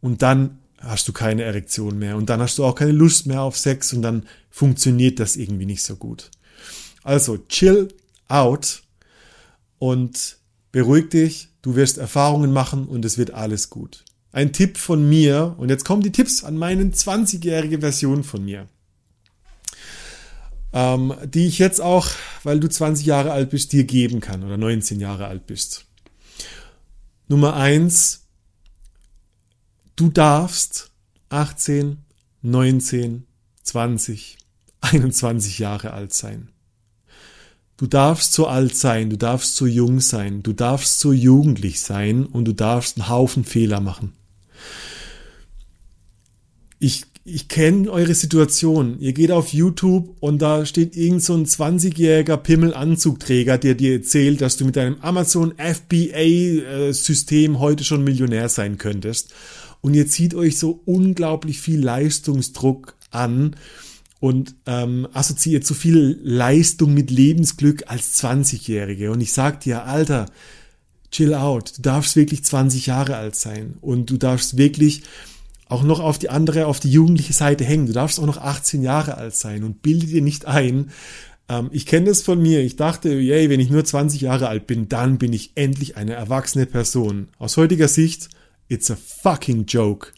und 0.00 0.22
dann 0.22 0.58
hast 0.78 1.08
du 1.08 1.12
keine 1.12 1.42
Erektion 1.42 1.98
mehr 1.98 2.16
und 2.16 2.28
dann 2.30 2.40
hast 2.40 2.58
du 2.58 2.64
auch 2.64 2.74
keine 2.74 2.92
Lust 2.92 3.26
mehr 3.26 3.42
auf 3.42 3.56
Sex 3.56 3.92
und 3.92 4.02
dann 4.02 4.26
funktioniert 4.50 5.18
das 5.18 5.36
irgendwie 5.36 5.66
nicht 5.66 5.82
so 5.82 5.96
gut. 5.96 6.30
Also 7.02 7.38
chill 7.48 7.88
out 8.28 8.82
und 9.78 10.38
beruhig 10.72 11.10
dich, 11.10 11.48
du 11.62 11.76
wirst 11.76 11.98
Erfahrungen 11.98 12.52
machen 12.52 12.86
und 12.86 13.04
es 13.04 13.18
wird 13.18 13.32
alles 13.32 13.70
gut. 13.70 14.04
Ein 14.32 14.52
Tipp 14.52 14.76
von 14.76 15.08
mir 15.08 15.54
und 15.58 15.70
jetzt 15.70 15.84
kommen 15.84 16.02
die 16.02 16.12
Tipps 16.12 16.44
an 16.44 16.56
meine 16.56 16.84
20-jährige 16.84 17.80
Version 17.80 18.22
von 18.24 18.44
mir 18.44 18.68
ähm, 20.76 21.14
die 21.24 21.46
ich 21.46 21.58
jetzt 21.58 21.80
auch, 21.80 22.06
weil 22.42 22.60
du 22.60 22.68
20 22.68 23.06
Jahre 23.06 23.32
alt 23.32 23.48
bist, 23.48 23.72
dir 23.72 23.84
geben 23.84 24.20
kann 24.20 24.44
oder 24.44 24.58
19 24.58 25.00
Jahre 25.00 25.26
alt 25.26 25.46
bist. 25.46 25.86
Nummer 27.28 27.56
eins, 27.56 28.25
du 29.96 30.10
darfst 30.10 30.90
18, 31.30 31.98
19, 32.42 33.24
20, 33.62 34.38
21 34.80 35.58
Jahre 35.58 35.92
alt 35.92 36.14
sein. 36.14 36.50
Du 37.76 37.86
darfst 37.86 38.32
so 38.32 38.46
alt 38.46 38.74
sein, 38.74 39.10
du 39.10 39.16
darfst 39.16 39.56
so 39.56 39.66
jung 39.66 40.00
sein, 40.00 40.42
du 40.42 40.52
darfst 40.52 40.98
so 40.98 41.12
jugendlich 41.12 41.80
sein 41.80 42.24
und 42.24 42.46
du 42.46 42.52
darfst 42.52 42.96
einen 42.96 43.08
Haufen 43.08 43.44
Fehler 43.44 43.80
machen. 43.80 44.12
Ich 46.78 47.06
ich 47.28 47.48
kenne 47.48 47.90
eure 47.90 48.14
Situation. 48.14 49.00
Ihr 49.00 49.12
geht 49.12 49.32
auf 49.32 49.52
YouTube 49.52 50.16
und 50.20 50.40
da 50.40 50.64
steht 50.64 50.96
irgend 50.96 51.24
so 51.24 51.34
ein 51.34 51.44
20-jähriger 51.44 52.36
Pimmelanzugträger, 52.36 53.58
der 53.58 53.74
dir 53.74 53.94
erzählt, 53.94 54.40
dass 54.40 54.56
du 54.56 54.64
mit 54.64 54.76
deinem 54.76 55.00
Amazon 55.00 55.52
FBA 55.58 56.92
System 56.92 57.58
heute 57.58 57.82
schon 57.82 58.04
Millionär 58.04 58.48
sein 58.48 58.78
könntest. 58.78 59.34
Und 59.80 59.94
ihr 59.94 60.08
zieht 60.08 60.34
euch 60.34 60.58
so 60.58 60.80
unglaublich 60.84 61.60
viel 61.60 61.80
Leistungsdruck 61.80 62.96
an 63.10 63.56
und 64.20 64.54
ähm, 64.66 65.06
assoziiert 65.12 65.66
so 65.66 65.74
viel 65.74 66.18
Leistung 66.22 66.94
mit 66.94 67.10
Lebensglück 67.10 67.84
als 67.86 68.22
20-Jährige. 68.22 69.10
Und 69.10 69.20
ich 69.20 69.32
sag 69.32 69.60
dir, 69.60 69.84
Alter, 69.84 70.26
chill 71.10 71.34
out. 71.34 71.78
Du 71.78 71.82
darfst 71.82 72.16
wirklich 72.16 72.44
20 72.44 72.86
Jahre 72.86 73.16
alt 73.16 73.36
sein 73.36 73.76
und 73.80 74.10
du 74.10 74.16
darfst 74.16 74.56
wirklich 74.56 75.02
auch 75.68 75.82
noch 75.82 76.00
auf 76.00 76.18
die 76.18 76.30
andere, 76.30 76.66
auf 76.66 76.80
die 76.80 76.90
jugendliche 76.90 77.32
Seite 77.32 77.64
hängen. 77.64 77.86
Du 77.86 77.92
darfst 77.92 78.20
auch 78.20 78.26
noch 78.26 78.38
18 78.38 78.82
Jahre 78.82 79.16
alt 79.16 79.34
sein 79.34 79.64
und 79.64 79.82
bilde 79.82 80.06
dir 80.06 80.22
nicht 80.22 80.46
ein. 80.46 80.90
Ähm, 81.48 81.68
ich 81.72 81.86
kenne 81.86 82.06
das 82.06 82.22
von 82.22 82.40
mir. 82.40 82.60
Ich 82.60 82.76
dachte, 82.76 83.10
yay, 83.10 83.50
wenn 83.50 83.60
ich 83.60 83.70
nur 83.70 83.84
20 83.84 84.20
Jahre 84.20 84.48
alt 84.48 84.66
bin, 84.66 84.88
dann 84.88 85.18
bin 85.18 85.32
ich 85.32 85.52
endlich 85.56 85.96
eine 85.96 86.14
erwachsene 86.14 86.66
Person. 86.66 87.28
Aus 87.38 87.56
heutiger 87.56 87.88
Sicht, 87.88 88.28
it's 88.68 88.90
a 88.90 88.96
fucking 88.96 89.66
joke. 89.66 90.12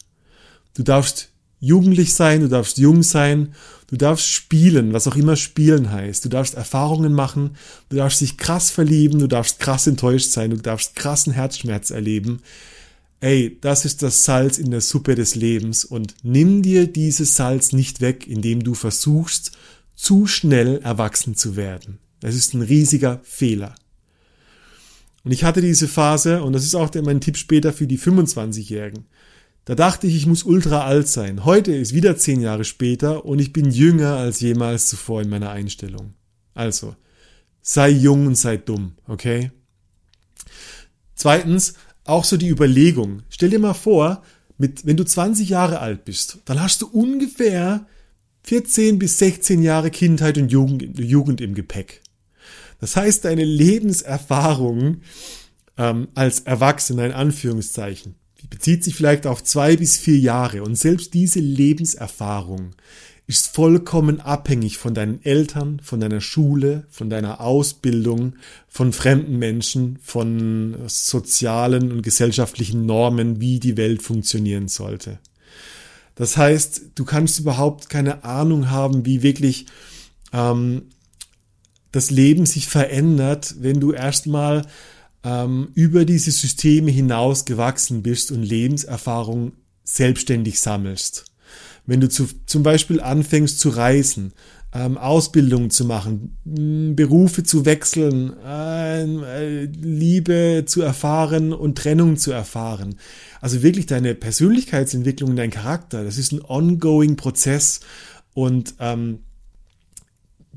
Du 0.75 0.83
darfst 0.83 1.29
jugendlich 1.59 2.13
sein, 2.13 2.41
du 2.41 2.47
darfst 2.47 2.77
jung 2.77 3.03
sein, 3.03 3.53
du 3.87 3.97
darfst 3.97 4.27
spielen, 4.27 4.93
was 4.93 5.07
auch 5.07 5.15
immer 5.15 5.35
spielen 5.35 5.91
heißt. 5.91 6.23
Du 6.23 6.29
darfst 6.29 6.55
Erfahrungen 6.55 7.13
machen, 7.13 7.57
du 7.89 7.97
darfst 7.97 8.21
dich 8.21 8.37
krass 8.37 8.69
verlieben, 8.69 9.19
du 9.19 9.27
darfst 9.27 9.59
krass 9.59 9.87
enttäuscht 9.87 10.31
sein, 10.31 10.51
du 10.51 10.57
darfst 10.57 10.95
krassen 10.95 11.33
Herzschmerz 11.33 11.89
erleben 11.89 12.41
ey, 13.21 13.57
das 13.61 13.85
ist 13.85 14.01
das 14.01 14.23
Salz 14.23 14.57
in 14.57 14.71
der 14.71 14.81
Suppe 14.81 15.15
des 15.15 15.35
Lebens 15.35 15.85
und 15.85 16.15
nimm 16.23 16.61
dir 16.61 16.87
dieses 16.87 17.35
Salz 17.35 17.73
nicht 17.73 18.01
weg, 18.01 18.27
indem 18.27 18.63
du 18.63 18.73
versuchst, 18.73 19.51
zu 19.95 20.27
schnell 20.27 20.79
erwachsen 20.81 21.35
zu 21.35 21.55
werden. 21.55 21.99
Das 22.21 22.35
ist 22.35 22.53
ein 22.53 22.61
riesiger 22.61 23.19
Fehler. 23.23 23.75
Und 25.23 25.31
ich 25.31 25.43
hatte 25.43 25.61
diese 25.61 25.87
Phase, 25.87 26.43
und 26.43 26.53
das 26.53 26.63
ist 26.63 26.75
auch 26.75 26.93
mein 27.03 27.21
Tipp 27.21 27.37
später 27.37 27.73
für 27.73 27.87
die 27.87 27.99
25-Jährigen. 27.99 29.05
Da 29.65 29.75
dachte 29.75 30.07
ich, 30.07 30.15
ich 30.15 30.25
muss 30.25 30.43
ultra 30.43 30.85
alt 30.85 31.07
sein. 31.07 31.45
Heute 31.45 31.73
ist 31.73 31.93
wieder 31.93 32.17
zehn 32.17 32.41
Jahre 32.41 32.63
später 32.63 33.25
und 33.25 33.39
ich 33.39 33.53
bin 33.53 33.69
jünger 33.69 34.15
als 34.15 34.39
jemals 34.39 34.87
zuvor 34.87 35.21
in 35.21 35.29
meiner 35.29 35.51
Einstellung. 35.51 36.13
Also, 36.53 36.95
sei 37.61 37.89
jung 37.89 38.27
und 38.27 38.35
sei 38.35 38.57
dumm, 38.57 38.93
okay? 39.07 39.51
Zweitens, 41.15 41.73
auch 42.05 42.23
so 42.23 42.37
die 42.37 42.49
Überlegung. 42.49 43.21
Stell 43.29 43.49
dir 43.49 43.59
mal 43.59 43.73
vor, 43.73 44.23
mit, 44.57 44.85
wenn 44.85 44.97
du 44.97 45.05
20 45.05 45.49
Jahre 45.49 45.79
alt 45.79 46.05
bist, 46.05 46.39
dann 46.45 46.61
hast 46.61 46.81
du 46.81 46.87
ungefähr 46.87 47.85
14 48.43 48.97
bis 48.97 49.19
16 49.19 49.61
Jahre 49.61 49.91
Kindheit 49.91 50.37
und 50.37 50.51
Jugend, 50.51 50.97
Jugend 50.99 51.41
im 51.41 51.53
Gepäck. 51.53 52.01
Das 52.79 52.95
heißt, 52.95 53.25
deine 53.25 53.43
Lebenserfahrung 53.43 55.01
ähm, 55.79 56.09
als 56.13 56.41
Erwachsener 56.41 57.05
in 57.05 57.13
Anführungszeichen, 57.13 58.15
bezieht 58.49 58.83
sich 58.83 58.95
vielleicht 58.95 59.25
auf 59.25 59.43
zwei 59.43 59.75
bis 59.77 59.97
vier 59.97 60.17
Jahre. 60.19 60.63
Und 60.63 60.75
selbst 60.75 61.13
diese 61.13 61.39
Lebenserfahrung 61.39 62.71
ist 63.27 63.55
vollkommen 63.55 64.21
abhängig 64.21 64.77
von 64.77 64.93
deinen 64.93 65.23
Eltern, 65.23 65.79
von 65.83 65.99
deiner 65.99 66.19
Schule, 66.19 66.85
von 66.89 67.09
deiner 67.09 67.41
Ausbildung, 67.41 68.33
von 68.67 68.91
fremden 68.91 69.37
Menschen, 69.37 69.99
von 70.01 70.75
sozialen 70.87 71.91
und 71.91 72.01
gesellschaftlichen 72.01 72.85
Normen, 72.85 73.39
wie 73.39 73.59
die 73.59 73.77
Welt 73.77 74.01
funktionieren 74.01 74.67
sollte. 74.67 75.19
Das 76.15 76.37
heißt, 76.37 76.81
du 76.95 77.05
kannst 77.05 77.39
überhaupt 77.39 77.89
keine 77.89 78.23
Ahnung 78.23 78.71
haben, 78.71 79.05
wie 79.05 79.21
wirklich 79.21 79.67
ähm, 80.33 80.87
das 81.91 82.11
Leben 82.11 82.45
sich 82.45 82.67
verändert, 82.67 83.55
wenn 83.59 83.79
du 83.79 83.91
erstmal 83.91 84.65
ähm, 85.23 85.69
über 85.73 86.05
diese 86.05 86.31
Systeme 86.31 86.91
hinaus 86.91 87.45
gewachsen 87.45 88.03
bist 88.03 88.31
und 88.31 88.43
Lebenserfahrung 88.43 89.53
selbstständig 89.83 90.59
sammelst. 90.59 91.25
Wenn 91.85 92.01
du 92.01 92.09
zu, 92.09 92.27
zum 92.45 92.63
Beispiel 92.63 93.01
anfängst 93.01 93.59
zu 93.59 93.69
reisen, 93.69 94.33
ähm, 94.71 94.97
Ausbildung 94.97 95.71
zu 95.71 95.85
machen, 95.85 96.37
Berufe 96.95 97.43
zu 97.43 97.65
wechseln, 97.65 98.33
äh, 98.43 99.65
Liebe 99.65 100.63
zu 100.67 100.81
erfahren 100.81 101.53
und 101.53 101.77
Trennung 101.77 102.17
zu 102.17 102.31
erfahren. 102.31 102.95
Also 103.41 103.63
wirklich 103.63 103.87
deine 103.87 104.13
Persönlichkeitsentwicklung, 104.13 105.35
dein 105.35 105.49
Charakter, 105.49 106.03
das 106.03 106.17
ist 106.17 106.31
ein 106.31 106.43
ongoing 106.43 107.15
Prozess 107.15 107.79
und 108.35 108.75
ähm, 108.79 109.19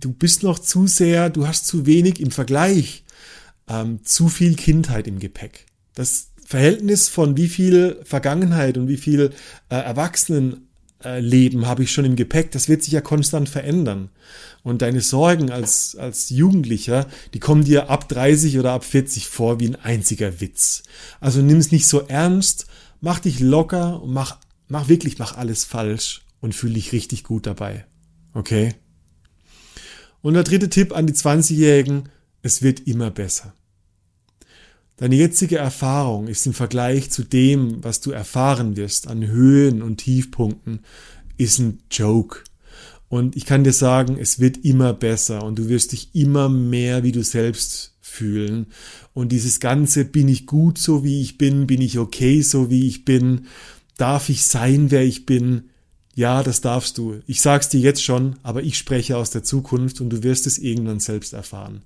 du 0.02 0.12
bist 0.12 0.42
noch 0.42 0.58
zu 0.58 0.86
sehr, 0.86 1.30
du 1.30 1.46
hast 1.46 1.66
zu 1.66 1.86
wenig 1.86 2.20
im 2.20 2.30
Vergleich, 2.30 3.04
ähm, 3.68 4.04
zu 4.04 4.28
viel 4.28 4.56
Kindheit 4.56 5.06
im 5.06 5.18
Gepäck. 5.18 5.66
Das 5.94 6.28
Verhältnis 6.44 7.08
von 7.08 7.36
wie 7.36 7.48
viel 7.48 8.00
Vergangenheit 8.04 8.76
und 8.76 8.88
wie 8.88 8.96
viel 8.96 9.30
äh, 9.70 9.76
Erwachsenen 9.76 10.68
äh, 11.04 11.20
Leben 11.20 11.66
habe 11.66 11.82
ich 11.82 11.92
schon 11.92 12.04
im 12.04 12.16
Gepäck, 12.16 12.50
das 12.50 12.68
wird 12.68 12.82
sich 12.82 12.92
ja 12.92 13.00
konstant 13.00 13.48
verändern. 13.48 14.10
Und 14.62 14.82
deine 14.82 15.00
Sorgen 15.00 15.50
als, 15.50 15.96
als 15.96 16.30
Jugendlicher, 16.30 17.06
die 17.34 17.40
kommen 17.40 17.64
dir 17.64 17.90
ab 17.90 18.08
30 18.08 18.58
oder 18.58 18.72
ab 18.72 18.84
40 18.84 19.28
vor 19.28 19.60
wie 19.60 19.68
ein 19.68 19.76
einziger 19.76 20.40
Witz. 20.40 20.82
Also 21.20 21.40
nimm 21.40 21.58
es 21.58 21.72
nicht 21.72 21.86
so 21.86 22.00
ernst, 22.00 22.66
mach 23.00 23.20
dich 23.20 23.40
locker 23.40 24.02
und 24.02 24.12
mach, 24.12 24.38
mach 24.68 24.88
wirklich, 24.88 25.18
mach 25.18 25.36
alles 25.36 25.64
falsch 25.64 26.22
und 26.40 26.54
fühl 26.54 26.74
dich 26.74 26.92
richtig 26.92 27.24
gut 27.24 27.46
dabei. 27.46 27.86
Okay? 28.34 28.74
Und 30.22 30.34
der 30.34 30.44
dritte 30.44 30.70
Tipp 30.70 30.96
an 30.96 31.06
die 31.06 31.12
20-Jährigen, 31.12 32.08
es 32.42 32.62
wird 32.62 32.86
immer 32.86 33.10
besser. 33.10 33.54
Deine 34.96 35.16
jetzige 35.16 35.56
Erfahrung 35.56 36.28
ist 36.28 36.46
im 36.46 36.54
Vergleich 36.54 37.10
zu 37.10 37.24
dem, 37.24 37.82
was 37.82 38.00
du 38.00 38.12
erfahren 38.12 38.76
wirst 38.76 39.08
an 39.08 39.26
Höhen 39.26 39.82
und 39.82 39.96
Tiefpunkten, 39.96 40.80
ist 41.36 41.58
ein 41.58 41.80
Joke. 41.90 42.40
Und 43.08 43.36
ich 43.36 43.44
kann 43.44 43.64
dir 43.64 43.72
sagen, 43.72 44.16
es 44.18 44.38
wird 44.38 44.64
immer 44.64 44.92
besser 44.92 45.44
und 45.44 45.58
du 45.58 45.68
wirst 45.68 45.92
dich 45.92 46.14
immer 46.14 46.48
mehr 46.48 47.02
wie 47.02 47.12
du 47.12 47.22
selbst 47.24 47.96
fühlen. 48.00 48.66
Und 49.12 49.32
dieses 49.32 49.60
Ganze, 49.60 50.04
bin 50.04 50.28
ich 50.28 50.46
gut 50.46 50.78
so 50.78 51.02
wie 51.02 51.20
ich 51.20 51.36
bin, 51.36 51.66
bin 51.66 51.80
ich 51.80 51.98
okay 51.98 52.42
so 52.42 52.70
wie 52.70 52.86
ich 52.86 53.04
bin, 53.04 53.46
darf 53.96 54.28
ich 54.28 54.44
sein, 54.44 54.90
wer 54.90 55.02
ich 55.02 55.26
bin, 55.26 55.70
ja, 56.14 56.42
das 56.42 56.60
darfst 56.60 56.98
du. 56.98 57.20
Ich 57.26 57.40
sag's 57.40 57.68
dir 57.68 57.80
jetzt 57.80 58.02
schon, 58.02 58.36
aber 58.42 58.62
ich 58.62 58.76
spreche 58.76 59.16
aus 59.16 59.30
der 59.30 59.42
Zukunft 59.42 60.00
und 60.00 60.10
du 60.10 60.22
wirst 60.22 60.46
es 60.46 60.58
irgendwann 60.58 61.00
selbst 61.00 61.32
erfahren. 61.32 61.82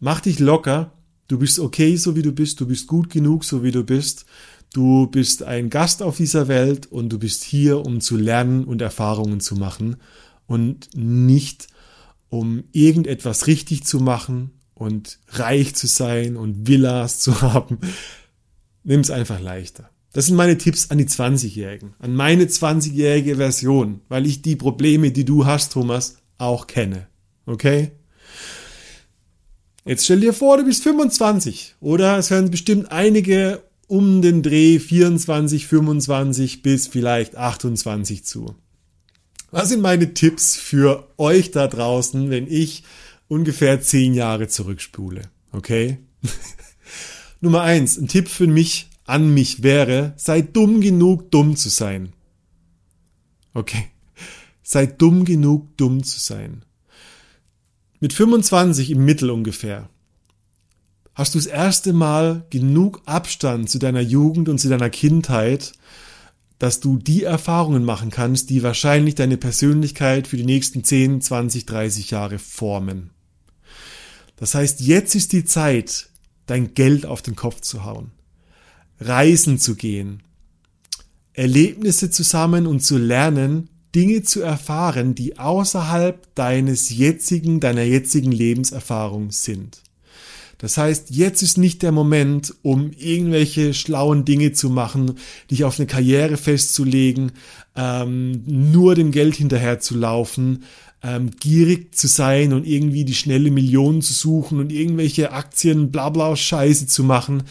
Mach 0.00 0.20
dich 0.20 0.38
locker, 0.38 0.92
Du 1.28 1.38
bist 1.38 1.58
okay, 1.58 1.94
so 1.96 2.16
wie 2.16 2.22
du 2.22 2.32
bist. 2.32 2.58
Du 2.60 2.66
bist 2.66 2.86
gut 2.86 3.10
genug, 3.10 3.44
so 3.44 3.62
wie 3.62 3.70
du 3.70 3.84
bist. 3.84 4.24
Du 4.72 5.06
bist 5.06 5.42
ein 5.42 5.68
Gast 5.70 6.02
auf 6.02 6.16
dieser 6.16 6.48
Welt 6.48 6.86
und 6.86 7.10
du 7.10 7.18
bist 7.18 7.44
hier, 7.44 7.84
um 7.84 8.00
zu 8.00 8.16
lernen 8.16 8.64
und 8.64 8.82
Erfahrungen 8.82 9.40
zu 9.40 9.54
machen. 9.54 9.96
und 10.46 10.88
nicht 10.94 11.68
um 12.30 12.64
irgendetwas 12.72 13.46
richtig 13.46 13.84
zu 13.84 14.00
machen 14.00 14.50
und 14.74 15.18
reich 15.28 15.74
zu 15.74 15.86
sein 15.86 16.36
und 16.36 16.66
Villas 16.66 17.20
zu 17.20 17.40
haben. 17.42 17.78
Nimm 18.82 19.00
es 19.00 19.10
einfach 19.10 19.40
leichter. 19.40 19.90
Das 20.18 20.26
sind 20.26 20.34
meine 20.34 20.58
Tipps 20.58 20.90
an 20.90 20.98
die 20.98 21.06
20-Jährigen, 21.06 21.94
an 22.00 22.12
meine 22.12 22.46
20-jährige 22.46 23.36
Version, 23.36 24.00
weil 24.08 24.26
ich 24.26 24.42
die 24.42 24.56
Probleme, 24.56 25.12
die 25.12 25.24
du 25.24 25.46
hast, 25.46 25.74
Thomas, 25.74 26.16
auch 26.38 26.66
kenne. 26.66 27.06
Okay? 27.46 27.92
Jetzt 29.84 30.06
stell 30.06 30.18
dir 30.18 30.32
vor, 30.32 30.56
du 30.56 30.64
bist 30.64 30.82
25 30.82 31.76
oder 31.78 32.18
es 32.18 32.30
hören 32.30 32.50
bestimmt 32.50 32.90
einige 32.90 33.62
um 33.86 34.20
den 34.20 34.42
Dreh 34.42 34.80
24, 34.80 35.68
25 35.68 36.62
bis 36.62 36.88
vielleicht 36.88 37.36
28 37.36 38.24
zu. 38.24 38.56
Was 39.52 39.68
sind 39.68 39.82
meine 39.82 40.14
Tipps 40.14 40.56
für 40.56 41.08
euch 41.16 41.52
da 41.52 41.68
draußen, 41.68 42.28
wenn 42.28 42.48
ich 42.48 42.82
ungefähr 43.28 43.80
10 43.80 44.14
Jahre 44.14 44.48
zurückspule? 44.48 45.22
Okay? 45.52 45.98
Nummer 47.40 47.62
eins, 47.62 47.98
ein 47.98 48.08
Tipp 48.08 48.28
für 48.28 48.48
mich 48.48 48.88
an 49.08 49.32
mich 49.32 49.62
wäre, 49.62 50.14
sei 50.16 50.42
dumm 50.42 50.80
genug, 50.80 51.30
dumm 51.30 51.56
zu 51.56 51.68
sein. 51.68 52.12
Okay. 53.54 53.86
Sei 54.62 54.86
dumm 54.86 55.24
genug, 55.24 55.76
dumm 55.76 56.02
zu 56.04 56.20
sein. 56.20 56.64
Mit 58.00 58.12
25 58.12 58.90
im 58.90 59.04
Mittel 59.04 59.30
ungefähr 59.30 59.88
hast 61.18 61.34
du 61.34 61.38
das 61.38 61.48
erste 61.48 61.92
Mal 61.92 62.46
genug 62.48 63.02
Abstand 63.04 63.68
zu 63.68 63.80
deiner 63.80 64.00
Jugend 64.00 64.48
und 64.48 64.58
zu 64.58 64.68
deiner 64.68 64.88
Kindheit, 64.88 65.72
dass 66.60 66.78
du 66.78 66.96
die 66.96 67.24
Erfahrungen 67.24 67.84
machen 67.84 68.10
kannst, 68.10 68.50
die 68.50 68.62
wahrscheinlich 68.62 69.16
deine 69.16 69.36
Persönlichkeit 69.36 70.28
für 70.28 70.36
die 70.36 70.44
nächsten 70.44 70.84
10, 70.84 71.20
20, 71.20 71.66
30 71.66 72.12
Jahre 72.12 72.38
formen. 72.38 73.10
Das 74.36 74.54
heißt, 74.54 74.80
jetzt 74.80 75.16
ist 75.16 75.32
die 75.32 75.44
Zeit, 75.44 76.08
dein 76.46 76.74
Geld 76.74 77.04
auf 77.04 77.20
den 77.20 77.34
Kopf 77.34 77.62
zu 77.62 77.84
hauen, 77.84 78.12
reisen 79.00 79.58
zu 79.58 79.74
gehen, 79.74 80.22
Erlebnisse 81.34 82.10
zusammen 82.10 82.66
und 82.66 82.80
zu 82.80 82.98
lernen, 82.98 83.68
Dinge 83.94 84.22
zu 84.22 84.42
erfahren, 84.42 85.14
die 85.14 85.38
außerhalb 85.38 86.34
deines 86.34 86.90
jetzigen, 86.90 87.60
deiner 87.60 87.82
jetzigen 87.82 88.32
Lebenserfahrung 88.32 89.30
sind. 89.30 89.82
Das 90.58 90.76
heißt, 90.76 91.10
jetzt 91.10 91.42
ist 91.42 91.56
nicht 91.56 91.82
der 91.82 91.92
Moment, 91.92 92.52
um 92.62 92.90
irgendwelche 92.90 93.74
schlauen 93.74 94.24
Dinge 94.24 94.52
zu 94.52 94.70
machen, 94.70 95.12
dich 95.50 95.62
auf 95.62 95.78
eine 95.78 95.86
Karriere 95.86 96.36
festzulegen, 96.36 97.32
ähm, 97.76 98.42
nur 98.46 98.96
dem 98.96 99.12
Geld 99.12 99.36
hinterher 99.36 99.78
zu 99.78 99.96
laufen, 99.96 100.64
ähm, 101.00 101.30
gierig 101.38 101.94
zu 101.94 102.08
sein 102.08 102.52
und 102.52 102.66
irgendwie 102.66 103.04
die 103.04 103.14
schnelle 103.14 103.52
Million 103.52 104.02
zu 104.02 104.12
suchen 104.12 104.58
und 104.58 104.72
irgendwelche 104.72 105.30
Aktien, 105.30 105.92
bla 105.92 106.08
bla 106.08 106.34
Scheiße 106.34 106.88
zu 106.88 107.04
machen. 107.04 107.44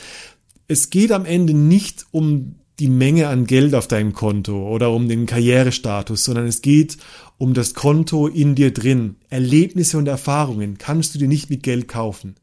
Es 0.70 0.90
geht 0.90 1.14
am 1.14 1.26
Ende 1.26 1.54
nicht 1.54 2.06
um 2.12 2.56
die 2.80 2.90
Menge 2.90 3.30
an 3.30 3.46
Geld 3.46 3.74
auf 3.74 3.88
deinem 3.88 4.14
Konto 4.14 4.70
oder 4.70 4.92
um 4.92 5.08
den 5.08 5.26
Karrierestatus, 5.26 6.24
sondern 6.24 6.46
es 6.46 6.62
geht 6.62 6.98
um 7.38 7.54
das 7.54 7.74
Konto 7.74 8.28
in 8.28 8.54
dir 8.54 8.72
drin. 8.72 9.16
Erlebnisse 9.30 9.98
und 9.98 10.08
Erfahrungen 10.08 10.78
kannst 10.78 11.16
du 11.16 11.20
dir 11.20 11.28
nicht 11.28 11.50
mit 11.50 11.64
Geld 11.64 11.88
kaufen. 11.88 12.36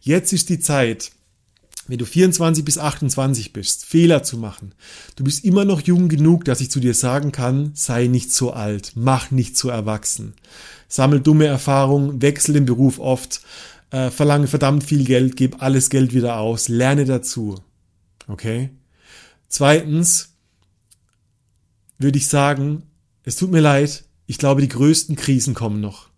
Jetzt 0.00 0.32
ist 0.32 0.48
die 0.48 0.58
Zeit, 0.58 1.12
wenn 1.86 1.98
du 1.98 2.04
24 2.04 2.64
bis 2.64 2.78
28 2.78 3.52
bist, 3.52 3.84
Fehler 3.84 4.22
zu 4.22 4.38
machen. 4.38 4.72
Du 5.14 5.22
bist 5.22 5.44
immer 5.44 5.64
noch 5.64 5.82
jung 5.82 6.08
genug, 6.08 6.44
dass 6.46 6.60
ich 6.60 6.70
zu 6.70 6.80
dir 6.80 6.94
sagen 6.94 7.30
kann, 7.30 7.70
sei 7.74 8.06
nicht 8.06 8.32
so 8.32 8.52
alt, 8.52 8.92
mach 8.96 9.30
nicht 9.30 9.56
so 9.56 9.68
erwachsen. 9.68 10.34
Sammel 10.88 11.20
dumme 11.20 11.46
Erfahrungen, 11.46 12.22
wechsel 12.22 12.54
den 12.54 12.64
Beruf 12.64 12.98
oft, 12.98 13.42
äh, 13.90 14.10
verlange 14.10 14.48
verdammt 14.48 14.82
viel 14.82 15.04
Geld, 15.04 15.36
gib 15.36 15.62
alles 15.62 15.90
Geld 15.90 16.12
wieder 16.12 16.38
aus, 16.38 16.68
lerne 16.68 17.04
dazu. 17.04 17.56
Okay? 18.26 18.70
Zweitens 19.48 20.34
würde 21.98 22.18
ich 22.18 22.28
sagen, 22.28 22.82
es 23.22 23.36
tut 23.36 23.50
mir 23.50 23.60
leid, 23.60 24.04
ich 24.26 24.38
glaube, 24.38 24.60
die 24.60 24.68
größten 24.68 25.16
Krisen 25.16 25.54
kommen 25.54 25.80
noch. 25.80 26.08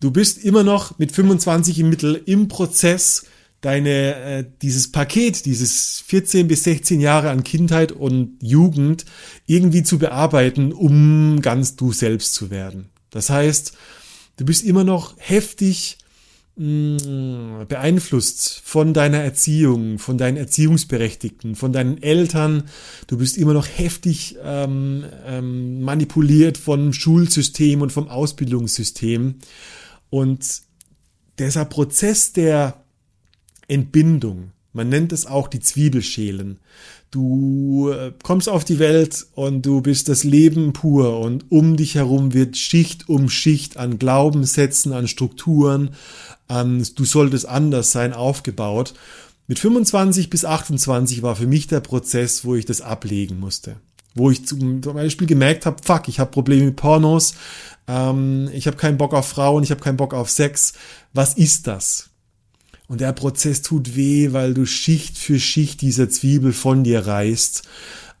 Du 0.00 0.10
bist 0.10 0.38
immer 0.38 0.62
noch 0.62 0.98
mit 0.98 1.12
25 1.12 1.78
im 1.78 1.90
Mittel 1.90 2.22
im 2.24 2.48
Prozess, 2.48 3.26
deine 3.60 4.14
äh, 4.14 4.44
dieses 4.62 4.90
Paket, 4.90 5.44
dieses 5.44 6.00
14 6.06 6.48
bis 6.48 6.64
16 6.64 7.00
Jahre 7.00 7.28
an 7.28 7.44
Kindheit 7.44 7.92
und 7.92 8.38
Jugend 8.40 9.04
irgendwie 9.46 9.82
zu 9.82 9.98
bearbeiten, 9.98 10.72
um 10.72 11.42
ganz 11.42 11.76
du 11.76 11.92
selbst 11.92 12.34
zu 12.34 12.50
werden. 12.50 12.88
Das 13.10 13.28
heißt, 13.28 13.72
du 14.38 14.44
bist 14.46 14.64
immer 14.64 14.84
noch 14.84 15.14
heftig 15.18 15.98
beeinflusst 16.60 18.60
von 18.64 18.92
deiner 18.92 19.18
Erziehung, 19.18 19.98
von 19.98 20.18
deinen 20.18 20.36
Erziehungsberechtigten, 20.36 21.56
von 21.56 21.72
deinen 21.72 22.02
Eltern. 22.02 22.64
Du 23.06 23.16
bist 23.16 23.38
immer 23.38 23.54
noch 23.54 23.66
heftig 23.66 24.36
ähm, 24.44 25.06
ähm, 25.26 25.80
manipuliert 25.80 26.58
vom 26.58 26.92
Schulsystem 26.92 27.80
und 27.80 27.92
vom 27.92 28.08
Ausbildungssystem. 28.08 29.36
Und 30.10 30.60
dieser 31.38 31.64
Prozess 31.64 32.34
der 32.34 32.84
Entbindung, 33.66 34.52
man 34.74 34.90
nennt 34.90 35.12
es 35.12 35.24
auch 35.24 35.48
die 35.48 35.60
Zwiebelschälen. 35.60 36.58
Du 37.10 37.90
äh, 37.90 38.12
kommst 38.22 38.48
auf 38.48 38.64
die 38.64 38.78
Welt 38.78 39.26
und 39.34 39.66
du 39.66 39.80
bist 39.80 40.08
das 40.08 40.22
Leben 40.22 40.72
pur 40.72 41.18
und 41.18 41.50
um 41.50 41.76
dich 41.76 41.96
herum 41.96 42.34
wird 42.34 42.56
Schicht 42.56 43.08
um 43.08 43.28
Schicht 43.28 43.76
an 43.76 43.98
Glaubenssätzen, 43.98 44.92
an 44.92 45.08
Strukturen, 45.08 45.90
an 46.46 46.86
du 46.94 47.04
solltest 47.04 47.46
anders 47.46 47.90
sein 47.90 48.12
aufgebaut. 48.12 48.94
Mit 49.48 49.58
25 49.58 50.30
bis 50.30 50.44
28 50.44 51.22
war 51.22 51.34
für 51.34 51.48
mich 51.48 51.66
der 51.66 51.80
Prozess, 51.80 52.44
wo 52.44 52.54
ich 52.54 52.64
das 52.64 52.80
ablegen 52.80 53.40
musste. 53.40 53.76
Wo 54.14 54.30
ich 54.30 54.46
zum 54.46 54.80
Beispiel 54.80 55.26
gemerkt 55.26 55.66
habe, 55.66 55.82
fuck, 55.82 56.06
ich 56.06 56.20
habe 56.20 56.30
Probleme 56.30 56.66
mit 56.66 56.76
Pornos, 56.76 57.34
ähm, 57.88 58.48
ich 58.52 58.68
habe 58.68 58.76
keinen 58.76 58.98
Bock 58.98 59.14
auf 59.14 59.26
Frauen, 59.26 59.64
ich 59.64 59.72
habe 59.72 59.80
keinen 59.80 59.96
Bock 59.96 60.14
auf 60.14 60.30
Sex. 60.30 60.74
Was 61.12 61.34
ist 61.34 61.66
das? 61.66 62.09
Und 62.90 63.00
der 63.00 63.12
Prozess 63.12 63.62
tut 63.62 63.94
weh, 63.94 64.32
weil 64.32 64.52
du 64.52 64.66
Schicht 64.66 65.16
für 65.16 65.38
Schicht 65.38 65.80
dieser 65.80 66.10
Zwiebel 66.10 66.52
von 66.52 66.82
dir 66.82 67.06
reißt. 67.06 67.62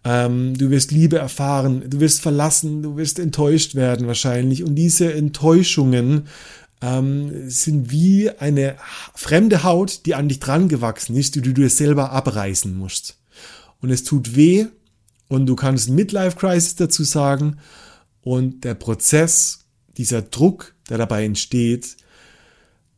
Ähm, 0.04 0.56
du 0.56 0.70
wirst 0.70 0.92
Liebe 0.92 1.18
erfahren, 1.18 1.90
du 1.90 1.98
wirst 1.98 2.20
verlassen, 2.20 2.80
du 2.80 2.96
wirst 2.96 3.18
enttäuscht 3.18 3.74
werden 3.74 4.06
wahrscheinlich. 4.06 4.62
Und 4.62 4.76
diese 4.76 5.12
Enttäuschungen 5.12 6.28
ähm, 6.82 7.50
sind 7.50 7.90
wie 7.90 8.30
eine 8.30 8.76
fremde 9.16 9.64
Haut, 9.64 10.06
die 10.06 10.14
an 10.14 10.28
dich 10.28 10.38
dran 10.38 10.68
gewachsen 10.68 11.16
ist, 11.16 11.34
die 11.34 11.42
du 11.42 11.52
dir 11.52 11.68
selber 11.68 12.12
abreißen 12.12 12.72
musst. 12.72 13.18
Und 13.80 13.90
es 13.90 14.04
tut 14.04 14.36
weh 14.36 14.66
und 15.26 15.46
du 15.46 15.56
kannst 15.56 15.90
Midlife 15.90 16.36
Crisis 16.36 16.76
dazu 16.76 17.02
sagen. 17.02 17.56
Und 18.22 18.62
der 18.62 18.74
Prozess, 18.74 19.64
dieser 19.96 20.22
Druck, 20.22 20.76
der 20.88 20.98
dabei 20.98 21.24
entsteht, 21.24 21.96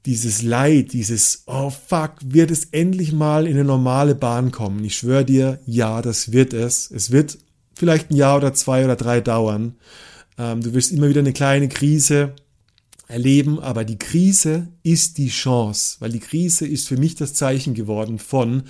dieses 0.07 0.43
Leid, 0.43 0.93
dieses, 0.93 1.45
oh 1.47 1.71
fuck, 1.71 2.15
wird 2.23 2.51
es 2.51 2.67
endlich 2.67 3.12
mal 3.12 3.47
in 3.47 3.55
eine 3.55 3.65
normale 3.65 4.15
Bahn 4.15 4.51
kommen? 4.51 4.85
Ich 4.85 4.97
schwöre 4.97 5.25
dir, 5.25 5.61
ja, 5.67 6.03
das 6.03 6.33
wird 6.33 6.53
es. 6.53 6.91
Es 6.91 7.11
wird 7.11 7.38
vielleicht 7.75 8.11
ein 8.11 8.17
Jahr 8.17 8.37
oder 8.37 8.53
zwei 8.55 8.85
oder 8.85 8.97
drei 8.97 9.21
dauern. 9.21 9.77
Ähm, 10.38 10.61
du 10.61 10.75
wirst 10.75 10.93
immer 10.93 11.09
wieder 11.09 11.21
eine 11.21 11.33
kleine 11.33 11.69
Krise 11.69 12.35
erleben, 13.07 13.61
aber 13.61 13.85
die 13.85 13.99
Krise 13.99 14.69
ist 14.83 15.19
die 15.19 15.29
Chance, 15.29 15.97
weil 16.01 16.11
die 16.11 16.21
Krise 16.21 16.67
ist 16.67 16.88
für 16.88 16.97
mich 16.97 17.15
das 17.15 17.35
Zeichen 17.35 17.75
geworden 17.75 18.19
von, 18.19 18.65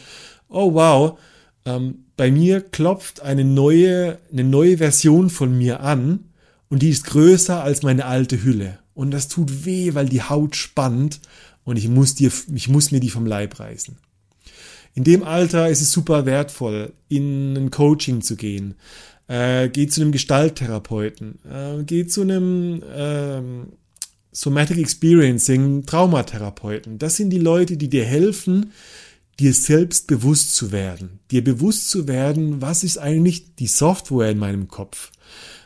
oh 0.49 0.75
wow, 0.75 1.19
ähm, 1.65 2.07
bei 2.17 2.31
mir 2.31 2.61
klopft 2.61 3.23
eine 3.23 3.45
neue, 3.45 4.19
eine 4.31 4.45
neue 4.45 4.79
Version 4.79 5.31
von 5.31 5.57
mir 5.57 5.81
an 5.81 6.31
und 6.69 6.83
die 6.83 6.91
ist 6.91 7.07
größer 7.07 7.63
als 7.63 7.83
meine 7.83 8.05
alte 8.05 8.43
Hülle. 8.43 8.82
Und 8.95 9.11
das 9.11 9.29
tut 9.29 9.65
weh, 9.65 9.95
weil 9.95 10.09
die 10.09 10.23
Haut 10.23 10.57
spannt 10.57 11.21
und 11.65 11.77
ich 11.77 11.89
muss 11.89 12.15
dir, 12.15 12.31
ich 12.55 12.69
muss 12.69 12.91
mir 12.91 13.01
die 13.01 13.11
vom 13.11 13.27
Leib 13.27 13.59
reißen. 13.59 13.97
In 14.95 15.05
dem 15.05 15.23
Alter 15.23 15.71
ist 15.71 15.81
es 15.81 15.91
super 15.91 16.27
wertvoll, 16.27 16.93
in 17.09 17.57
ein 17.57 17.71
Coaching 17.71 18.21
zu 18.21 18.37
gehen. 18.37 18.75
Äh, 19.29 19.69
geh 19.71 19.87
zu 19.87 20.03
einem 20.03 20.13
Gestalttherapeuten, 20.13 21.39
äh, 21.51 21.83
geh 21.85 22.07
zu 22.07 22.23
einem 22.23 22.83
äh, 22.83 23.41
Somatic 24.33 24.79
Experiencing 24.79 25.87
Traumatherapeuten. 25.87 26.99
Das 26.99 27.17
sind 27.17 27.31
die 27.31 27.39
Leute, 27.39 27.77
die 27.77 27.89
dir 27.89 28.05
helfen, 28.05 28.73
dir 29.39 29.55
selbst 29.55 30.07
bewusst 30.09 30.55
zu 30.55 30.73
werden. 30.73 31.21
Dir 31.31 31.45
bewusst 31.45 31.89
zu 31.89 32.09
werden, 32.09 32.61
was 32.61 32.85
ist 32.85 32.99
eigentlich 32.99 33.55
die 33.57 33.69
Software 33.69 34.31
in 34.31 34.39
meinem 34.39 34.69
Kopf? 34.69 35.12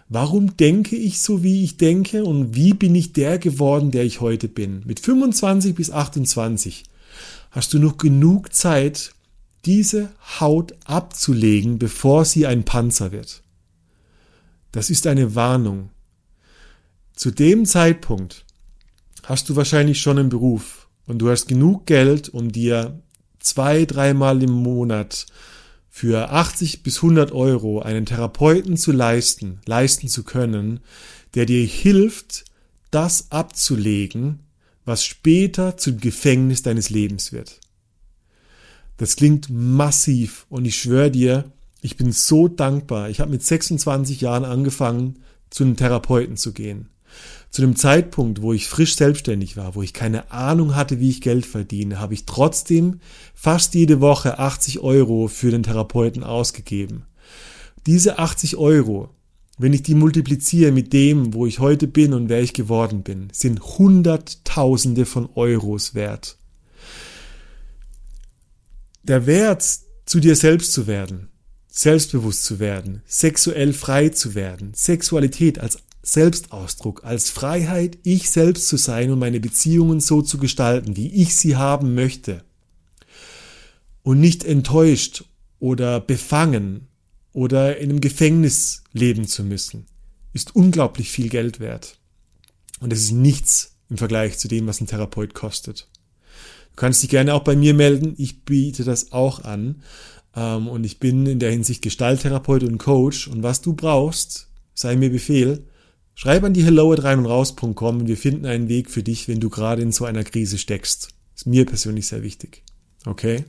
Warum 0.09 0.57
denke 0.57 0.95
ich 0.95 1.21
so, 1.21 1.42
wie 1.42 1.64
ich 1.64 1.79
denke 1.79 2.25
und 2.25 2.55
wie 2.55 2.75
bin 2.75 2.95
ich 2.95 3.12
der 3.12 3.38
geworden, 3.38 3.90
der 3.90 4.05
ich 4.05 4.21
heute 4.21 4.49
bin? 4.49 4.83
Mit 4.85 5.01
25 5.01 5.75
bis 5.75 5.90
28 5.90 6.85
hast 7.51 7.73
du 7.75 7.79
noch 7.79 7.99
genug 7.99 8.55
Zeit, 8.55 9.14
diese 9.64 10.11
Haut 10.38 10.75
abzulegen, 10.85 11.79
bevor 11.79 12.25
sie 12.25 12.47
ein 12.47 12.64
Panzer 12.64 13.11
wird. 13.11 13.42
Das 14.71 14.90
ist 14.90 15.09
eine 15.09 15.35
Warnung. 15.35 15.90
Zu 17.14 17.33
dem 17.33 17.66
Zeitpunkt 17.66 18.45
hast 19.25 19.49
du 19.49 19.57
wahrscheinlich 19.57 20.01
schon 20.01 20.19
einen 20.19 20.29
Beruf 20.29 20.88
und 21.07 21.19
du 21.19 21.31
hast 21.31 21.49
genug 21.49 21.87
Geld, 21.87 22.29
um 22.29 22.53
dir 22.53 23.01
zwei, 23.40 23.87
dreimal 23.87 24.40
im 24.42 24.53
Monat 24.53 25.27
für 25.96 26.30
80 26.30 26.82
bis 26.82 26.96
100 26.96 27.32
Euro 27.32 27.80
einen 27.80 28.04
Therapeuten 28.04 28.76
zu 28.76 28.92
leisten, 28.92 29.61
leisten 29.64 30.09
zu 30.09 30.24
können, 30.24 30.80
der 31.35 31.46
dir 31.46 31.64
hilft, 31.64 32.44
das 32.90 33.32
abzulegen, 33.32 34.40
was 34.85 35.06
später 35.06 35.78
zum 35.78 35.98
Gefängnis 35.98 36.61
deines 36.61 36.90
Lebens 36.90 37.32
wird. 37.32 37.61
Das 38.98 39.16
klingt 39.16 39.48
massiv 39.48 40.44
und 40.50 40.66
ich 40.66 40.78
schwöre 40.78 41.11
dir, 41.11 41.50
ich 41.80 41.96
bin 41.96 42.12
so 42.12 42.46
dankbar. 42.46 43.09
Ich 43.09 43.20
habe 43.20 43.30
mit 43.30 43.42
26 43.42 44.20
Jahren 44.20 44.44
angefangen, 44.44 45.20
zu 45.48 45.64
einem 45.64 45.76
Therapeuten 45.76 46.37
zu 46.37 46.52
gehen. 46.52 46.90
Zu 47.50 47.62
dem 47.62 47.76
Zeitpunkt, 47.76 48.42
wo 48.42 48.52
ich 48.52 48.68
frisch 48.68 48.96
selbstständig 48.96 49.56
war, 49.56 49.74
wo 49.74 49.82
ich 49.82 49.94
keine 49.94 50.30
Ahnung 50.30 50.74
hatte, 50.74 51.00
wie 51.00 51.09
ich 51.09 51.20
Geld 51.20 51.46
verdiene, 51.46 52.00
habe 52.00 52.14
ich 52.14 52.26
trotzdem 52.26 53.00
fast 53.35 53.74
jede 53.74 54.00
Woche 54.00 54.38
80 54.38 54.80
Euro 54.80 55.28
für 55.28 55.50
den 55.50 55.62
Therapeuten 55.62 56.22
ausgegeben. 56.22 57.06
Diese 57.87 58.18
80 58.18 58.56
Euro, 58.56 59.11
wenn 59.59 59.72
ich 59.72 59.82
die 59.82 59.94
multipliziere 59.94 60.72
mit 60.72 60.92
dem, 60.92 61.32
wo 61.32 61.46
ich 61.46 61.61
heute 61.61 61.87
bin 61.87 62.12
und 62.12 62.28
wer 62.28 62.42
ich 62.42 62.52
geworden 62.52 63.02
bin, 63.02 63.28
sind 63.32 63.62
Hunderttausende 63.62 65.06
von 65.06 65.28
Euros 65.35 65.94
wert. 65.94 66.37
Der 69.02 69.26
Wert, 69.26 69.64
zu 70.04 70.20
dir 70.20 70.37
selbst 70.37 70.72
zu 70.72 70.87
werden, 70.87 71.28
selbstbewusst 71.68 72.44
zu 72.44 72.59
werden, 72.59 73.02
sexuell 73.06 73.72
frei 73.72 74.09
zu 74.09 74.35
werden, 74.35 74.72
Sexualität 74.74 75.59
als 75.59 75.78
Selbstausdruck, 76.07 77.05
als 77.05 77.31
Freiheit, 77.31 77.99
ich 78.05 78.31
selbst 78.31 78.69
zu 78.69 78.77
sein 78.77 79.11
und 79.11 79.19
meine 79.19 79.40
Beziehungen 79.40 79.99
so 79.99 80.23
zu 80.23 80.38
gestalten, 80.38 80.97
wie 80.97 81.12
ich 81.12 81.35
sie 81.35 81.57
haben 81.57 81.97
möchte. 81.97 82.45
Und 84.05 84.21
nicht 84.21 84.45
enttäuscht 84.45 85.25
oder 85.59 85.99
befangen 86.01 86.87
oder 87.33 87.79
in 87.79 87.90
einem 87.90 88.01
Gefängnis 88.01 88.85
leben 88.92 89.27
zu 89.27 89.42
müssen, 89.42 89.87
ist 90.33 90.55
unglaublich 90.55 91.11
viel 91.11 91.29
Geld 91.29 91.59
wert. 91.59 91.99
Und 92.79 92.92
es 92.92 93.01
ist 93.01 93.12
nichts 93.12 93.75
im 93.90 93.99
Vergleich 93.99 94.38
zu 94.38 94.47
dem, 94.47 94.69
was 94.69 94.81
ein 94.81 94.87
Therapeut 94.87 95.35
kostet. 95.35 95.88
Du 96.71 96.77
kannst 96.77 97.03
dich 97.03 97.11
gerne 97.11 97.35
auch 97.35 97.42
bei 97.42 97.57
mir 97.57 97.75
melden. 97.75 98.14
Ich 98.16 98.45
biete 98.45 98.85
das 98.85 99.11
auch 99.11 99.42
an. 99.42 99.83
Ähm, 100.37 100.69
und 100.69 100.85
ich 100.85 101.01
bin 101.01 101.27
in 101.27 101.40
der 101.40 101.51
Hinsicht 101.51 101.83
Gestalttherapeut 101.83 102.62
und 102.62 102.79
Coach. 102.79 103.27
Und 103.27 103.42
was 103.42 103.61
du 103.61 103.73
brauchst, 103.73 104.47
sei 104.73 104.95
mir 104.95 105.11
Befehl. 105.11 105.66
Schreib 106.18 106.44
an 106.44 106.55
die 106.55 106.64
hello 106.64 106.94
at 106.94 107.05
rein 107.05 107.18
und 107.18 107.26
und 107.26 108.09
wir 108.09 108.16
finden 108.16 108.46
einen 108.46 108.70
Weg 108.70 108.90
für 108.90 109.02
dich, 109.02 109.29
wenn 109.29 109.38
du 109.38 109.50
gerade 109.50 109.83
in 109.83 109.92
so 109.92 110.07
einer 110.07 110.24
Krise 110.24 110.57
steckst. 110.57 111.11
Ist 111.37 111.46
mir 111.46 111.66
persönlich 111.66 112.07
sehr 112.07 112.22
wichtig. 112.22 112.62
Okay? 113.05 113.44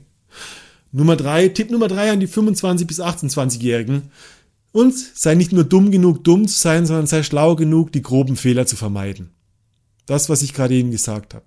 Nummer 0.92 1.16
drei, 1.16 1.48
Tipp 1.48 1.70
Nummer 1.70 1.88
drei 1.88 2.12
an 2.12 2.20
die 2.20 2.26
25 2.26 2.86
bis 2.86 3.00
28-Jährigen. 3.00 4.10
Und 4.70 4.94
sei 4.94 5.34
nicht 5.34 5.50
nur 5.50 5.64
dumm 5.64 5.90
genug, 5.90 6.24
dumm 6.24 6.46
zu 6.46 6.58
sein, 6.58 6.84
sondern 6.84 7.06
sei 7.06 7.22
schlau 7.22 7.56
genug, 7.56 7.90
die 7.90 8.02
groben 8.02 8.36
Fehler 8.36 8.66
zu 8.66 8.76
vermeiden. 8.76 9.30
Das, 10.04 10.28
was 10.28 10.42
ich 10.42 10.52
gerade 10.52 10.74
eben 10.74 10.90
gesagt 10.90 11.32
habe. 11.32 11.46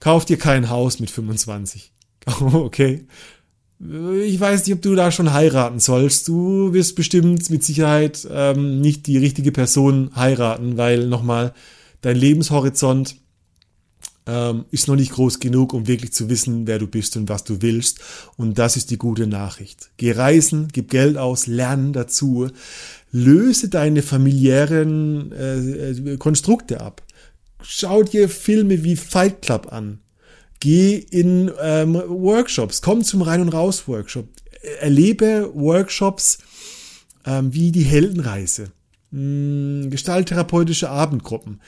Kauf 0.00 0.24
dir 0.24 0.38
kein 0.38 0.70
Haus 0.70 0.98
mit 0.98 1.12
25. 1.12 1.92
okay. 2.40 3.06
Ich 3.82 4.38
weiß 4.38 4.66
nicht, 4.66 4.74
ob 4.74 4.82
du 4.82 4.94
da 4.94 5.10
schon 5.10 5.32
heiraten 5.32 5.80
sollst. 5.80 6.28
Du 6.28 6.74
wirst 6.74 6.96
bestimmt 6.96 7.48
mit 7.48 7.64
Sicherheit 7.64 8.28
ähm, 8.30 8.80
nicht 8.80 9.06
die 9.06 9.16
richtige 9.16 9.52
Person 9.52 10.10
heiraten, 10.14 10.76
weil 10.76 11.06
nochmal 11.06 11.54
dein 12.02 12.16
Lebenshorizont 12.16 13.16
ähm, 14.26 14.66
ist 14.70 14.86
noch 14.86 14.96
nicht 14.96 15.12
groß 15.12 15.40
genug, 15.40 15.72
um 15.72 15.86
wirklich 15.88 16.12
zu 16.12 16.28
wissen, 16.28 16.66
wer 16.66 16.78
du 16.78 16.86
bist 16.86 17.16
und 17.16 17.30
was 17.30 17.44
du 17.44 17.62
willst. 17.62 18.00
Und 18.36 18.58
das 18.58 18.76
ist 18.76 18.90
die 18.90 18.98
gute 18.98 19.26
Nachricht. 19.26 19.90
Geh 19.96 20.12
reisen, 20.12 20.68
gib 20.72 20.90
Geld 20.90 21.16
aus, 21.16 21.46
lern 21.46 21.94
dazu, 21.94 22.48
löse 23.12 23.70
deine 23.70 24.02
familiären 24.02 25.32
äh, 25.32 25.90
äh 25.90 26.16
Konstrukte 26.18 26.82
ab. 26.82 27.02
Schau 27.62 28.02
dir 28.02 28.28
Filme 28.28 28.84
wie 28.84 28.96
Fight 28.96 29.40
Club 29.40 29.72
an. 29.72 30.00
Geh 30.60 30.96
in 30.96 31.50
ähm, 31.60 31.94
Workshops, 31.94 32.82
komm 32.82 33.02
zum 33.02 33.22
Rein- 33.22 33.40
und 33.40 33.48
Raus-Workshop. 33.48 34.28
Erlebe 34.80 35.50
Workshops 35.54 36.38
ähm, 37.24 37.52
wie 37.54 37.72
die 37.72 37.82
Heldenreise, 37.82 38.72
hm, 39.10 39.88
gestalttherapeutische 39.90 40.90
Abendgruppen. 40.90 41.60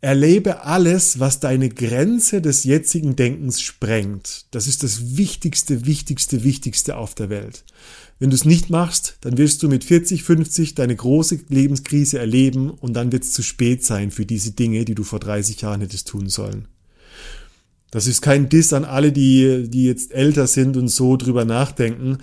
Erlebe 0.00 0.62
alles, 0.62 1.18
was 1.18 1.40
deine 1.40 1.70
Grenze 1.70 2.40
des 2.40 2.64
jetzigen 2.64 3.16
Denkens 3.16 3.60
sprengt. 3.60 4.46
Das 4.50 4.66
ist 4.66 4.82
das 4.82 5.16
Wichtigste, 5.16 5.86
Wichtigste, 5.86 6.44
Wichtigste 6.44 6.96
auf 6.96 7.14
der 7.14 7.30
Welt. 7.30 7.64
Wenn 8.18 8.30
du 8.30 8.36
es 8.36 8.44
nicht 8.44 8.70
machst, 8.70 9.16
dann 9.22 9.38
wirst 9.38 9.62
du 9.62 9.68
mit 9.68 9.84
40, 9.84 10.22
50 10.22 10.74
deine 10.74 10.94
große 10.94 11.40
Lebenskrise 11.48 12.18
erleben 12.18 12.70
und 12.70 12.94
dann 12.94 13.10
wird 13.10 13.24
es 13.24 13.32
zu 13.32 13.42
spät 13.42 13.84
sein 13.84 14.10
für 14.10 14.26
diese 14.26 14.52
Dinge, 14.52 14.84
die 14.84 14.94
du 14.94 15.02
vor 15.02 15.18
30 15.18 15.60
Jahren 15.62 15.80
hättest 15.80 16.08
tun 16.08 16.28
sollen. 16.28 16.68
Das 17.90 18.06
ist 18.06 18.20
kein 18.20 18.48
Diss 18.48 18.72
an 18.72 18.84
alle, 18.84 19.12
die, 19.12 19.68
die 19.68 19.84
jetzt 19.84 20.12
älter 20.12 20.46
sind 20.46 20.76
und 20.76 20.88
so 20.88 21.16
drüber 21.16 21.44
nachdenken. 21.44 22.18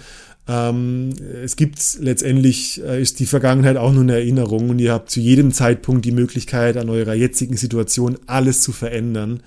Ähm, 0.47 1.11
es 1.43 1.55
gibt 1.55 1.97
letztendlich, 1.99 2.83
äh, 2.83 3.01
ist 3.01 3.19
die 3.19 3.25
Vergangenheit 3.25 3.77
auch 3.77 3.93
nur 3.93 4.03
eine 4.03 4.13
Erinnerung 4.13 4.69
und 4.69 4.79
ihr 4.79 4.91
habt 4.91 5.09
zu 5.09 5.21
jedem 5.21 5.53
Zeitpunkt 5.53 6.03
die 6.05 6.11
Möglichkeit, 6.11 6.75
an 6.75 6.89
eurer 6.89 7.13
jetzigen 7.13 7.55
Situation 7.55 8.17
alles 8.25 8.61
zu 8.61 8.73
verändern. 8.73 9.41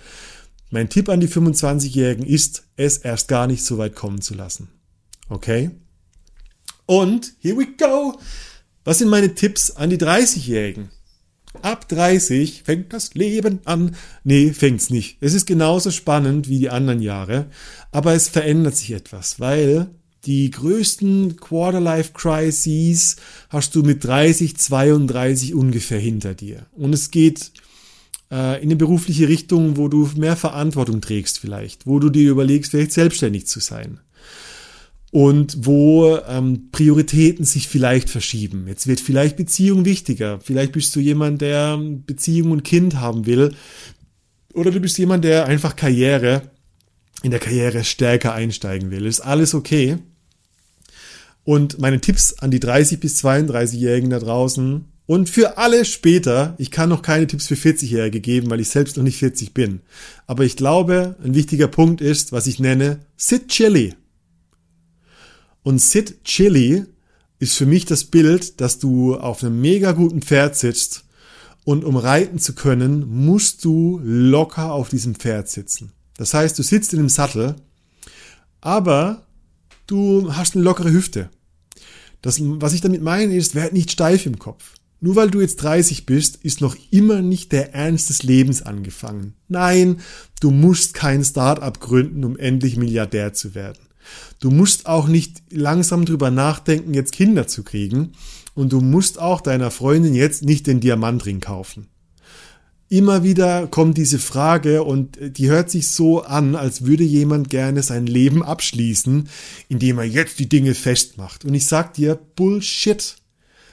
Mein 0.70 0.88
Tipp 0.88 1.08
an 1.08 1.20
die 1.20 1.28
25-Jährigen 1.28 2.26
ist, 2.26 2.64
es 2.76 2.98
erst 2.98 3.28
gar 3.28 3.46
nicht 3.46 3.64
so 3.64 3.78
weit 3.78 3.94
kommen 3.94 4.20
zu 4.20 4.34
lassen. 4.34 4.68
Okay? 5.28 5.70
Und, 6.86 7.34
here 7.40 7.56
we 7.56 7.66
go! 7.78 8.18
Was 8.84 8.98
sind 8.98 9.08
meine 9.08 9.34
Tipps 9.34 9.72
an 9.72 9.90
die 9.90 9.98
30-Jährigen? 9.98 10.90
Ab 11.62 11.88
30 11.88 12.62
fängt 12.64 12.92
das 12.92 13.14
Leben 13.14 13.60
an. 13.64 13.96
Nee, 14.24 14.52
fängt's 14.52 14.90
nicht. 14.90 15.18
Es 15.20 15.34
ist 15.34 15.46
genauso 15.46 15.90
spannend 15.90 16.48
wie 16.48 16.58
die 16.58 16.70
anderen 16.70 17.02
Jahre, 17.02 17.46
aber 17.92 18.14
es 18.14 18.28
verändert 18.28 18.76
sich 18.76 18.92
etwas, 18.92 19.40
weil 19.40 19.88
die 20.24 20.50
größten 20.50 21.36
Quarterlife 21.36 22.12
Crises 22.12 23.16
hast 23.48 23.74
du 23.74 23.82
mit 23.82 24.04
30, 24.04 24.56
32 24.56 25.54
ungefähr 25.54 26.00
hinter 26.00 26.34
dir. 26.34 26.66
Und 26.72 26.92
es 26.92 27.10
geht 27.10 27.52
äh, 28.30 28.56
in 28.56 28.68
eine 28.68 28.76
berufliche 28.76 29.28
Richtung, 29.28 29.76
wo 29.76 29.88
du 29.88 30.10
mehr 30.16 30.36
Verantwortung 30.36 31.00
trägst 31.00 31.38
vielleicht, 31.38 31.86
wo 31.86 32.00
du 32.00 32.10
dir 32.10 32.30
überlegst, 32.30 32.72
vielleicht 32.72 32.92
selbstständig 32.92 33.46
zu 33.46 33.60
sein 33.60 34.00
und 35.16 35.64
wo 35.64 36.18
ähm, 36.28 36.68
Prioritäten 36.72 37.46
sich 37.46 37.68
vielleicht 37.68 38.10
verschieben. 38.10 38.66
Jetzt 38.68 38.86
wird 38.86 39.00
vielleicht 39.00 39.38
Beziehung 39.38 39.86
wichtiger. 39.86 40.40
Vielleicht 40.40 40.72
bist 40.72 40.94
du 40.94 41.00
jemand, 41.00 41.40
der 41.40 41.78
Beziehung 41.78 42.50
und 42.50 42.64
Kind 42.64 42.96
haben 42.96 43.24
will. 43.24 43.54
Oder 44.52 44.70
du 44.72 44.78
bist 44.78 44.98
jemand, 44.98 45.24
der 45.24 45.46
einfach 45.46 45.74
Karriere, 45.74 46.42
in 47.22 47.30
der 47.30 47.40
Karriere 47.40 47.82
stärker 47.82 48.34
einsteigen 48.34 48.90
will. 48.90 49.06
Ist 49.06 49.20
alles 49.20 49.54
okay. 49.54 49.96
Und 51.44 51.78
meine 51.78 52.02
Tipps 52.02 52.34
an 52.34 52.50
die 52.50 52.60
30 52.60 53.00
bis 53.00 53.24
32-Jährigen 53.24 54.10
da 54.10 54.18
draußen 54.18 54.84
und 55.06 55.30
für 55.30 55.56
alle 55.56 55.86
später, 55.86 56.56
ich 56.58 56.70
kann 56.70 56.90
noch 56.90 57.00
keine 57.00 57.26
Tipps 57.26 57.46
für 57.46 57.54
40-Jährige 57.54 58.20
geben, 58.20 58.50
weil 58.50 58.60
ich 58.60 58.68
selbst 58.68 58.98
noch 58.98 59.04
nicht 59.04 59.16
40 59.16 59.54
bin. 59.54 59.80
Aber 60.26 60.44
ich 60.44 60.58
glaube, 60.58 61.16
ein 61.24 61.34
wichtiger 61.34 61.68
Punkt 61.68 62.02
ist, 62.02 62.32
was 62.32 62.46
ich 62.46 62.60
nenne, 62.60 62.98
sit 63.16 63.48
chilly. 63.48 63.94
Und 65.66 65.80
Sit 65.80 66.22
Chili 66.22 66.84
ist 67.40 67.56
für 67.56 67.66
mich 67.66 67.86
das 67.86 68.04
Bild, 68.04 68.60
dass 68.60 68.78
du 68.78 69.16
auf 69.16 69.42
einem 69.42 69.60
mega 69.60 69.90
guten 69.90 70.22
Pferd 70.22 70.54
sitzt 70.54 71.02
und 71.64 71.84
um 71.84 71.96
reiten 71.96 72.38
zu 72.38 72.54
können, 72.54 73.24
musst 73.24 73.64
du 73.64 74.00
locker 74.04 74.70
auf 74.70 74.90
diesem 74.90 75.16
Pferd 75.16 75.48
sitzen. 75.48 75.90
Das 76.18 76.34
heißt, 76.34 76.56
du 76.56 76.62
sitzt 76.62 76.92
in 76.92 77.00
dem 77.00 77.08
Sattel, 77.08 77.56
aber 78.60 79.26
du 79.88 80.32
hast 80.36 80.54
eine 80.54 80.62
lockere 80.62 80.92
Hüfte. 80.92 81.30
Das, 82.22 82.38
was 82.40 82.72
ich 82.72 82.80
damit 82.80 83.02
meine, 83.02 83.34
ist, 83.34 83.56
werd 83.56 83.72
nicht 83.72 83.90
steif 83.90 84.24
im 84.24 84.38
Kopf. 84.38 84.74
Nur 85.00 85.16
weil 85.16 85.32
du 85.32 85.40
jetzt 85.40 85.56
30 85.56 86.06
bist, 86.06 86.36
ist 86.36 86.60
noch 86.60 86.76
immer 86.92 87.22
nicht 87.22 87.50
der 87.50 87.74
Ernst 87.74 88.08
des 88.08 88.22
Lebens 88.22 88.62
angefangen. 88.62 89.34
Nein, 89.48 89.98
du 90.38 90.52
musst 90.52 90.94
kein 90.94 91.24
Start-up 91.24 91.80
gründen, 91.80 92.22
um 92.24 92.38
endlich 92.38 92.76
Milliardär 92.76 93.32
zu 93.32 93.56
werden. 93.56 93.85
Du 94.40 94.50
musst 94.50 94.86
auch 94.86 95.08
nicht 95.08 95.42
langsam 95.50 96.04
drüber 96.04 96.30
nachdenken, 96.30 96.94
jetzt 96.94 97.12
Kinder 97.12 97.46
zu 97.46 97.62
kriegen. 97.62 98.12
Und 98.54 98.72
du 98.72 98.80
musst 98.80 99.18
auch 99.18 99.40
deiner 99.40 99.70
Freundin 99.70 100.14
jetzt 100.14 100.42
nicht 100.42 100.66
den 100.66 100.80
Diamantring 100.80 101.40
kaufen. 101.40 101.88
Immer 102.88 103.24
wieder 103.24 103.66
kommt 103.66 103.98
diese 103.98 104.20
Frage 104.20 104.84
und 104.84 105.18
die 105.20 105.48
hört 105.48 105.70
sich 105.70 105.88
so 105.88 106.22
an, 106.22 106.54
als 106.54 106.84
würde 106.84 107.02
jemand 107.02 107.50
gerne 107.50 107.82
sein 107.82 108.06
Leben 108.06 108.44
abschließen, 108.44 109.28
indem 109.68 109.98
er 109.98 110.04
jetzt 110.04 110.38
die 110.38 110.48
Dinge 110.48 110.74
festmacht. 110.74 111.44
Und 111.44 111.52
ich 111.54 111.66
sag 111.66 111.94
dir, 111.94 112.14
Bullshit. 112.14 113.16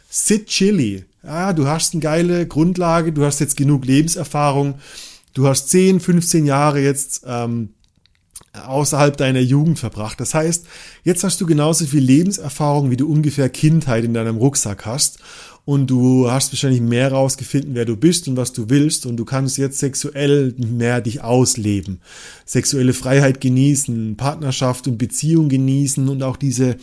Sit 0.10 0.48
chilly. 0.48 1.06
Ja, 1.24 1.54
du 1.54 1.68
hast 1.68 1.94
eine 1.94 2.02
geile 2.02 2.48
Grundlage, 2.48 3.14
du 3.14 3.24
hast 3.24 3.40
jetzt 3.40 3.56
genug 3.56 3.86
Lebenserfahrung, 3.86 4.76
du 5.34 5.48
hast 5.48 5.70
10, 5.70 6.00
15 6.00 6.46
Jahre 6.46 6.82
jetzt 6.82 7.24
ähm, 7.26 7.70
außerhalb 8.54 9.18
deiner 9.18 9.40
Jugend 9.40 9.80
verbracht. 9.80 10.20
Das 10.20 10.34
heißt, 10.34 10.68
jetzt 11.04 11.24
hast 11.24 11.42
du 11.42 11.46
genauso 11.46 11.86
viel 11.86 12.04
Lebenserfahrung, 12.04 12.92
wie 12.92 12.98
du 12.98 13.12
ungefähr 13.12 13.50
Kindheit 13.50 14.04
in 14.04 14.14
deinem 14.14 14.38
Rucksack 14.38 14.86
hast. 14.86 15.20
Und 15.66 15.88
du 15.88 16.30
hast 16.30 16.52
wahrscheinlich 16.52 16.82
mehr 16.82 17.12
rausgefunden, 17.12 17.74
wer 17.74 17.86
du 17.86 17.96
bist 17.96 18.28
und 18.28 18.36
was 18.36 18.52
du 18.52 18.70
willst. 18.70 19.06
Und 19.06 19.18
du 19.18 19.26
kannst 19.26 19.58
jetzt 19.58 19.80
sexuell 19.80 20.54
mehr 20.58 21.02
dich 21.02 21.22
ausleben. 21.22 22.02
Sexuelle 22.46 22.94
Freiheit 22.94 23.42
genießen, 23.42 24.18
Partnerschaft 24.18 24.88
und 24.88 24.98
Beziehung 24.98 25.50
genießen 25.50 26.08
und 26.10 26.22
auch 26.22 26.38
diese 26.38 26.76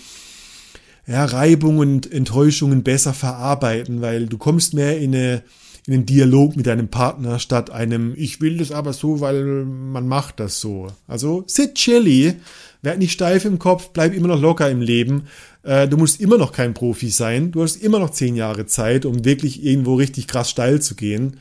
ja, 1.07 1.25
Reibungen 1.25 1.79
und 1.79 2.13
Enttäuschungen 2.13 2.83
besser 2.83 3.13
verarbeiten, 3.13 4.01
weil 4.01 4.27
du 4.27 4.39
kommst 4.39 4.75
mehr 4.75 4.99
in 4.99 5.15
eine 5.15 5.43
in 5.87 5.93
den 5.93 6.07
Dialog 6.07 6.57
mit 6.57 6.67
deinem 6.67 6.89
Partner 6.89 7.39
statt 7.39 7.71
einem, 7.71 8.15
ich 8.17 8.41
will 8.41 8.59
das 8.59 8.73
aber 8.73 8.93
so, 8.93 9.21
weil 9.21 9.45
man 9.65 10.07
macht 10.07 10.41
das 10.41 10.61
so. 10.61 10.89
Also 11.07 11.45
sit 11.47 11.75
chilly, 11.75 12.35
werd 12.83 12.99
nicht 12.99 13.13
steif 13.13 13.45
im 13.45 13.59
Kopf, 13.59 13.91
bleib 13.91 14.15
immer 14.15 14.29
noch 14.29 14.41
locker 14.41 14.71
im 14.71 14.81
Leben. 14.81 15.25
Äh, 15.63 15.89
du 15.89 15.97
musst 15.97 16.21
immer 16.21 16.39
noch 16.39 16.53
kein 16.53 16.75
Profi 16.75 17.11
sein. 17.11 17.53
Du 17.53 17.63
hast 17.63 17.77
immer 17.77 17.99
noch 17.99 18.11
zehn 18.11 18.37
Jahre 18.37 18.67
Zeit, 18.67 19.05
um 19.05 19.25
wirklich 19.25 19.65
irgendwo 19.65 19.95
richtig 19.95 20.27
krass 20.27 20.51
steil 20.51 20.81
zu 20.81 20.95
gehen. 20.95 21.39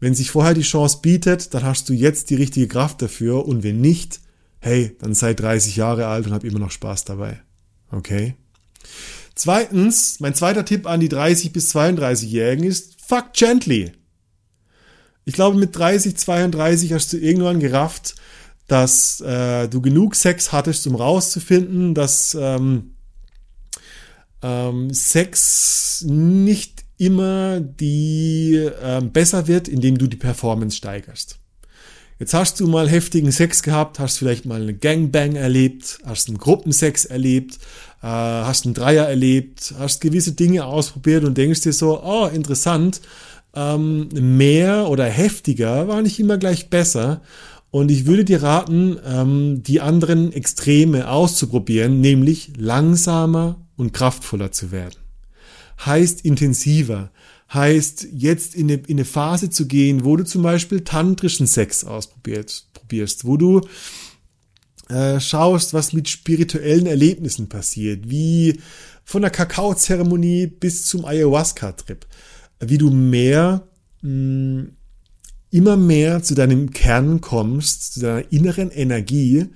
Wenn 0.00 0.14
sich 0.14 0.30
vorher 0.30 0.54
die 0.54 0.62
Chance 0.62 0.98
bietet, 1.02 1.54
dann 1.54 1.62
hast 1.62 1.88
du 1.88 1.92
jetzt 1.92 2.30
die 2.30 2.34
richtige 2.34 2.68
Kraft 2.68 3.00
dafür 3.00 3.46
und 3.46 3.62
wenn 3.62 3.80
nicht, 3.80 4.20
hey, 4.60 4.96
dann 5.00 5.14
sei 5.14 5.34
30 5.34 5.76
Jahre 5.76 6.06
alt 6.06 6.26
und 6.26 6.32
hab 6.32 6.44
immer 6.44 6.58
noch 6.58 6.70
Spaß 6.70 7.04
dabei. 7.04 7.40
Okay? 7.90 8.34
Zweitens, 9.34 10.20
mein 10.20 10.34
zweiter 10.34 10.64
Tipp 10.64 10.86
an 10.86 11.00
die 11.00 11.08
30 11.08 11.52
bis 11.52 11.74
32-Jährigen 11.74 12.64
ist, 12.64 13.00
fuck 13.04 13.32
gently. 13.32 13.92
Ich 15.24 15.34
glaube, 15.34 15.58
mit 15.58 15.76
30, 15.76 16.16
32 16.16 16.92
hast 16.92 17.12
du 17.12 17.16
irgendwann 17.16 17.58
gerafft, 17.58 18.14
dass 18.68 19.20
äh, 19.20 19.68
du 19.68 19.80
genug 19.80 20.14
Sex 20.14 20.52
hattest, 20.52 20.86
um 20.86 20.94
rauszufinden, 20.94 21.94
dass 21.94 22.36
ähm, 22.38 22.94
ähm, 24.42 24.92
Sex 24.92 26.04
nicht 26.06 26.84
immer 26.96 27.60
die 27.60 28.54
äh, 28.56 29.00
besser 29.00 29.48
wird, 29.48 29.68
indem 29.68 29.98
du 29.98 30.06
die 30.06 30.16
Performance 30.16 30.76
steigerst. 30.76 31.38
Jetzt 32.20 32.32
hast 32.32 32.60
du 32.60 32.68
mal 32.68 32.88
heftigen 32.88 33.32
Sex 33.32 33.62
gehabt, 33.62 33.98
hast 33.98 34.18
vielleicht 34.18 34.46
mal 34.46 34.62
eine 34.62 34.74
Gangbang 34.74 35.34
erlebt, 35.34 35.98
hast 36.04 36.28
einen 36.28 36.38
Gruppensex 36.38 37.06
erlebt, 37.06 37.58
hast 38.06 38.66
einen 38.66 38.74
Dreier 38.74 39.06
erlebt, 39.06 39.74
hast 39.78 40.00
gewisse 40.00 40.32
Dinge 40.32 40.64
ausprobiert 40.64 41.24
und 41.24 41.38
denkst 41.38 41.62
dir 41.62 41.72
so, 41.72 42.02
oh, 42.02 42.26
interessant, 42.26 43.00
ähm, 43.54 44.08
mehr 44.12 44.88
oder 44.88 45.06
heftiger 45.06 45.88
war 45.88 46.02
nicht 46.02 46.18
immer 46.18 46.38
gleich 46.38 46.70
besser. 46.70 47.22
Und 47.70 47.90
ich 47.90 48.06
würde 48.06 48.24
dir 48.24 48.42
raten, 48.42 48.98
ähm, 49.04 49.62
die 49.62 49.80
anderen 49.80 50.32
Extreme 50.32 51.08
auszuprobieren, 51.08 52.00
nämlich 52.00 52.52
langsamer 52.56 53.56
und 53.76 53.92
kraftvoller 53.92 54.52
zu 54.52 54.70
werden. 54.70 54.96
Heißt 55.84 56.24
intensiver, 56.24 57.10
heißt 57.52 58.08
jetzt 58.12 58.54
in 58.54 58.70
eine, 58.70 58.82
in 58.86 58.96
eine 58.96 59.04
Phase 59.04 59.50
zu 59.50 59.66
gehen, 59.66 60.04
wo 60.04 60.16
du 60.16 60.24
zum 60.24 60.42
Beispiel 60.42 60.82
tantrischen 60.82 61.46
Sex 61.46 61.84
ausprobierst, 61.84 62.72
probierst, 62.74 63.24
wo 63.24 63.36
du 63.36 63.62
äh, 64.88 65.20
schaust, 65.20 65.74
was 65.74 65.92
mit 65.92 66.08
spirituellen 66.08 66.86
Erlebnissen 66.86 67.48
passiert, 67.48 68.10
wie 68.10 68.60
von 69.04 69.22
der 69.22 69.30
Kakaozeremonie 69.30 70.46
bis 70.46 70.86
zum 70.86 71.04
Ayahuasca-Trip, 71.04 72.06
wie 72.60 72.78
du 72.78 72.90
mehr, 72.90 73.66
mh, 74.02 74.10
mm, 74.10 74.76
immer 75.50 75.76
mehr 75.76 76.22
zu 76.22 76.34
deinem 76.34 76.70
Kern 76.70 77.20
kommst, 77.20 77.94
zu 77.94 78.00
deiner 78.00 78.32
inneren 78.32 78.70
Energie, 78.70 79.46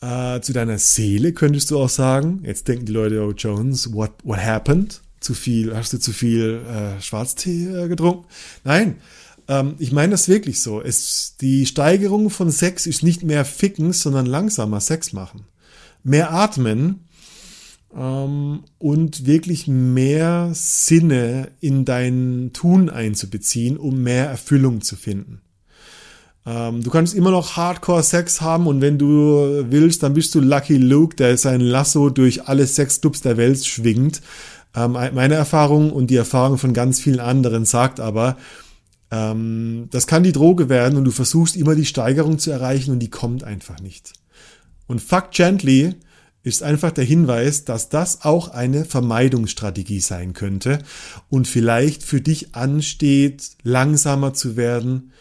äh, 0.00 0.40
zu 0.40 0.52
deiner 0.52 0.78
Seele, 0.78 1.32
könntest 1.32 1.70
du 1.70 1.78
auch 1.78 1.90
sagen. 1.90 2.42
Jetzt 2.44 2.68
denken 2.68 2.86
die 2.86 2.92
Leute, 2.92 3.22
oh 3.22 3.32
Jones, 3.32 3.92
what, 3.92 4.12
what 4.24 4.38
happened? 4.38 5.02
Zu 5.20 5.34
viel, 5.34 5.74
hast 5.76 5.92
du 5.92 5.98
zu 5.98 6.12
viel 6.12 6.62
äh, 6.66 7.00
Schwarztee 7.02 7.66
äh, 7.66 7.88
getrunken? 7.88 8.26
Nein, 8.64 8.96
ähm, 9.48 9.74
ich 9.78 9.92
meine 9.92 10.12
das 10.12 10.28
wirklich 10.28 10.60
so. 10.60 10.80
Es, 10.80 11.36
die 11.40 11.66
Steigerung 11.66 12.30
von 12.30 12.50
Sex 12.50 12.86
ist 12.86 13.02
nicht 13.02 13.22
mehr 13.22 13.44
ficken, 13.44 13.92
sondern 13.92 14.26
langsamer 14.26 14.80
Sex 14.80 15.12
machen. 15.12 15.44
Mehr 16.02 16.32
atmen 16.32 17.06
ähm, 17.96 18.64
und 18.78 19.26
wirklich 19.26 19.66
mehr 19.68 20.50
Sinne 20.52 21.48
in 21.60 21.84
dein 21.84 22.50
Tun 22.52 22.90
einzubeziehen, 22.90 23.76
um 23.76 24.02
mehr 24.02 24.26
Erfüllung 24.26 24.80
zu 24.82 24.96
finden. 24.96 25.40
Ähm, 26.44 26.82
du 26.82 26.90
kannst 26.90 27.14
immer 27.14 27.30
noch 27.30 27.56
Hardcore-Sex 27.56 28.40
haben 28.40 28.66
und 28.66 28.80
wenn 28.80 28.98
du 28.98 29.64
willst, 29.68 30.02
dann 30.02 30.14
bist 30.14 30.34
du 30.34 30.40
Lucky 30.40 30.76
Luke, 30.76 31.16
der 31.16 31.36
sein 31.38 31.60
Lasso 31.60 32.10
durch 32.10 32.46
alle 32.48 32.66
Sexclubs 32.66 33.20
der 33.20 33.36
Welt 33.36 33.64
schwingt. 33.64 34.22
Ähm, 34.74 34.92
meine 34.92 35.34
Erfahrung 35.34 35.92
und 35.92 36.08
die 36.08 36.16
Erfahrung 36.16 36.58
von 36.58 36.72
ganz 36.72 37.00
vielen 37.00 37.20
anderen 37.20 37.64
sagt 37.64 37.98
aber, 37.98 38.36
ähm, 39.10 39.88
das 39.90 40.06
kann 40.06 40.22
die 40.22 40.32
Droge 40.32 40.68
werden 40.68 40.96
und 40.98 41.04
du 41.04 41.10
versuchst 41.10 41.56
immer 41.56 41.74
die 41.74 41.84
Steigerung 41.84 42.38
zu 42.38 42.50
erreichen 42.50 42.92
und 42.92 42.98
die 42.98 43.10
kommt 43.10 43.44
einfach 43.44 43.80
nicht. 43.80 44.12
Und 44.86 45.00
Fuck 45.00 45.30
Gently 45.32 45.94
ist 46.42 46.62
einfach 46.62 46.92
der 46.92 47.04
Hinweis, 47.04 47.64
dass 47.64 47.88
das 47.88 48.22
auch 48.22 48.48
eine 48.48 48.84
Vermeidungsstrategie 48.84 50.00
sein 50.00 50.32
könnte 50.32 50.78
und 51.28 51.48
vielleicht 51.48 52.04
für 52.04 52.20
dich 52.20 52.54
ansteht, 52.54 53.56
langsamer 53.64 54.32
zu 54.32 54.56
werden 54.56 55.12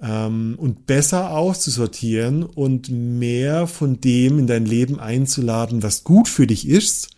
ähm, 0.00 0.56
und 0.58 0.86
besser 0.86 1.30
auszusortieren 1.30 2.42
und 2.42 2.88
mehr 2.90 3.68
von 3.68 4.00
dem 4.00 4.40
in 4.40 4.46
dein 4.48 4.66
Leben 4.66 4.98
einzuladen, 4.98 5.84
was 5.84 6.02
gut 6.02 6.28
für 6.28 6.48
dich 6.48 6.68
ist 6.68 7.10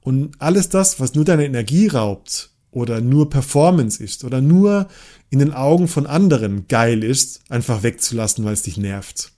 und 0.00 0.40
alles 0.40 0.68
das, 0.68 0.98
was 0.98 1.14
nur 1.14 1.24
deine 1.24 1.46
Energie 1.46 1.86
raubt 1.86 2.55
oder 2.76 3.00
nur 3.00 3.30
Performance 3.30 4.04
ist 4.04 4.22
oder 4.22 4.42
nur 4.42 4.88
in 5.30 5.38
den 5.38 5.54
Augen 5.54 5.88
von 5.88 6.06
anderen 6.06 6.68
geil 6.68 7.02
ist, 7.02 7.40
einfach 7.48 7.82
wegzulassen, 7.82 8.44
weil 8.44 8.52
es 8.52 8.62
dich 8.62 8.76
nervt. 8.76 9.32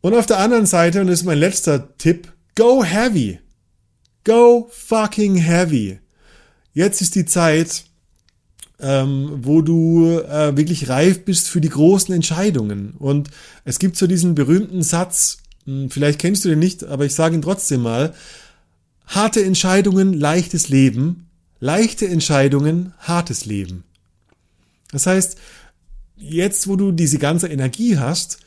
Und 0.00 0.14
auf 0.14 0.24
der 0.24 0.38
anderen 0.38 0.64
Seite, 0.64 1.02
und 1.02 1.08
das 1.08 1.20
ist 1.20 1.26
mein 1.26 1.38
letzter 1.38 1.94
Tipp, 1.98 2.32
go 2.54 2.82
heavy. 2.82 3.38
Go 4.24 4.70
fucking 4.70 5.36
heavy. 5.36 5.98
Jetzt 6.72 7.02
ist 7.02 7.16
die 7.16 7.26
Zeit, 7.26 7.84
ähm, 8.80 9.40
wo 9.42 9.60
du 9.60 10.20
äh, 10.20 10.56
wirklich 10.56 10.88
reif 10.88 11.26
bist 11.26 11.50
für 11.50 11.60
die 11.60 11.68
großen 11.68 12.14
Entscheidungen. 12.14 12.94
Und 12.98 13.28
es 13.66 13.78
gibt 13.78 13.98
so 13.98 14.06
diesen 14.06 14.34
berühmten 14.34 14.82
Satz, 14.82 15.42
hm, 15.66 15.90
vielleicht 15.90 16.18
kennst 16.18 16.46
du 16.46 16.48
den 16.48 16.60
nicht, 16.60 16.82
aber 16.82 17.04
ich 17.04 17.14
sage 17.14 17.34
ihn 17.34 17.42
trotzdem 17.42 17.82
mal, 17.82 18.14
harte 19.14 19.44
Entscheidungen, 19.44 20.12
leichtes 20.12 20.68
Leben, 20.68 21.28
Leichte 21.62 22.08
Entscheidungen, 22.08 22.92
hartes 22.98 23.44
Leben. 23.44 23.84
Das 24.90 25.06
heißt, 25.06 25.36
jetzt, 26.16 26.66
wo 26.66 26.74
du 26.74 26.90
diese 26.90 27.18
ganze 27.18 27.46
Energie 27.46 27.98
hast, 27.98 28.38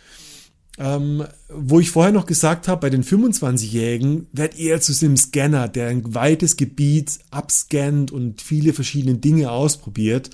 ähm, 0.78 1.23
wo 1.47 1.80
ich 1.80 1.91
vorher 1.91 2.12
noch 2.12 2.25
gesagt 2.25 2.67
habe, 2.67 2.82
bei 2.82 2.89
den 2.89 3.06
25-Jährigen 3.06 4.28
werd 4.34 4.60
eher 4.60 4.82
zu 4.82 4.93
einem 5.06 5.15
Scanner, 5.15 5.69
der 5.69 5.88
ein 5.88 6.13
weites 6.13 6.58
Gebiet 6.58 7.19
abscannt 7.32 8.12
und 8.12 8.41
viele 8.41 8.73
verschiedene 8.73 9.15
Dinge 9.15 9.49
ausprobiert. 9.49 10.30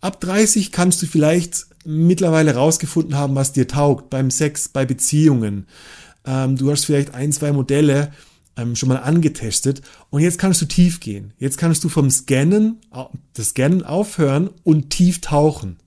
Ab 0.00 0.20
30 0.20 0.70
kannst 0.70 1.02
du 1.02 1.06
vielleicht 1.06 1.66
mittlerweile 1.84 2.54
rausgefunden 2.54 3.16
haben, 3.16 3.34
was 3.34 3.52
dir 3.52 3.66
taugt 3.66 4.10
beim 4.10 4.30
Sex, 4.30 4.68
bei 4.68 4.86
Beziehungen. 4.86 5.66
Ähm, 6.24 6.56
du 6.56 6.70
hast 6.70 6.84
vielleicht 6.84 7.14
ein, 7.14 7.32
zwei 7.32 7.50
Modelle, 7.50 8.12
ähm, 8.56 8.76
schon 8.76 8.88
mal 8.88 8.96
angetestet 8.96 9.82
und 10.10 10.20
jetzt 10.22 10.38
kannst 10.38 10.60
du 10.60 10.66
tief 10.66 11.00
gehen. 11.00 11.32
Jetzt 11.38 11.58
kannst 11.58 11.84
du 11.84 11.88
vom 11.88 12.10
Scannen, 12.10 12.80
das 13.34 13.50
Scannen 13.50 13.82
aufhören 13.84 14.50
und 14.62 14.90
tief 14.90 15.20
tauchen. 15.20 15.78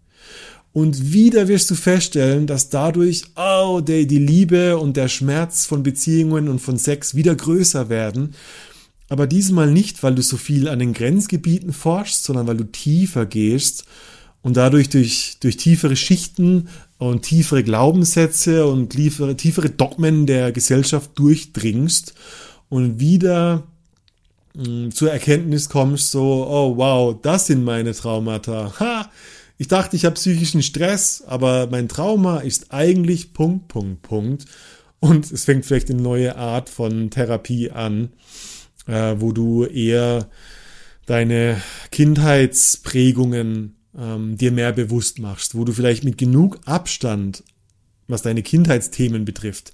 Und 0.74 1.14
wieder 1.14 1.48
wirst 1.48 1.72
du 1.72 1.76
feststellen, 1.76 2.48
dass 2.48 2.70
dadurch, 2.70 3.24
oh, 3.38 3.80
der, 3.80 4.04
die 4.04 4.20
Liebe 4.20 4.78
und 4.78 4.98
der 4.98 5.08
Schmerz 5.08 5.66
von 5.66 5.84
Beziehungen 5.84 6.50
und 6.50 6.60
von 6.60 6.78
Sex 6.78 7.16
wieder 7.16 7.34
größer 7.34 7.88
werden. 7.88 8.36
Aber 9.08 9.26
diesmal 9.26 9.72
nicht, 9.72 10.04
weil 10.04 10.16
du 10.16 10.22
so 10.22 10.36
viel 10.36 10.68
an 10.68 10.80
den 10.80 10.92
Grenzgebieten 10.92 11.72
forschst, 11.72 12.26
sondern 12.26 12.48
weil 12.48 12.58
du 12.58 12.66
tiefer 12.66 13.26
gehst 13.26 13.86
und 14.42 14.58
dadurch 14.58 14.90
durch, 14.90 15.38
durch 15.40 15.56
tiefere 15.56 15.96
Schichten 15.96 16.68
und 16.98 17.22
tiefere 17.22 17.64
Glaubenssätze 17.64 18.68
und 18.68 18.90
tiefere, 18.90 19.38
tiefere 19.38 19.70
Dogmen 19.70 20.26
der 20.26 20.52
Gesellschaft 20.52 21.12
durchdringst 21.16 22.16
und 22.70 23.00
wieder 23.00 23.64
hm, 24.56 24.92
zur 24.92 25.12
Erkenntnis 25.12 25.70
kommst, 25.70 26.12
so, 26.12 26.48
oh 26.48 26.78
wow, 26.78 27.16
das 27.22 27.48
sind 27.48 27.64
meine 27.64 27.94
Traumata. 27.94 28.74
Ha! 28.80 29.12
Ich 29.58 29.70
dachte, 29.70 29.96
ich 29.96 30.04
habe 30.04 30.16
psychischen 30.16 30.62
Stress, 30.62 31.24
aber 31.26 31.68
mein 31.68 31.88
Trauma 31.88 32.40
ist 32.40 32.74
eigentlich 32.74 33.34
Punkt, 33.34 33.70
Punkt, 33.70 34.02
Punkt. 34.02 34.46
Und 35.00 35.32
es 35.32 35.46
fängt 35.46 35.66
vielleicht 35.66 35.90
eine 35.90 36.02
neue 36.02 36.36
Art 36.36 36.70
von 36.70 37.10
Therapie 37.10 37.72
an. 37.72 38.10
äh, 38.88 39.16
wo 39.20 39.32
du 39.32 39.66
eher 39.66 40.30
deine 41.06 41.62
Kindheitsprägungen 41.92 43.76
ähm, 43.98 44.38
dir 44.38 44.52
mehr 44.52 44.72
bewusst 44.72 45.20
machst, 45.20 45.56
wo 45.56 45.64
du 45.64 45.74
vielleicht 45.74 46.04
mit 46.04 46.18
genug 46.18 46.60
Abstand, 46.66 47.44
was 48.08 48.22
deine 48.22 48.44
Kindheitsthemen 48.44 49.26
betrifft, 49.26 49.72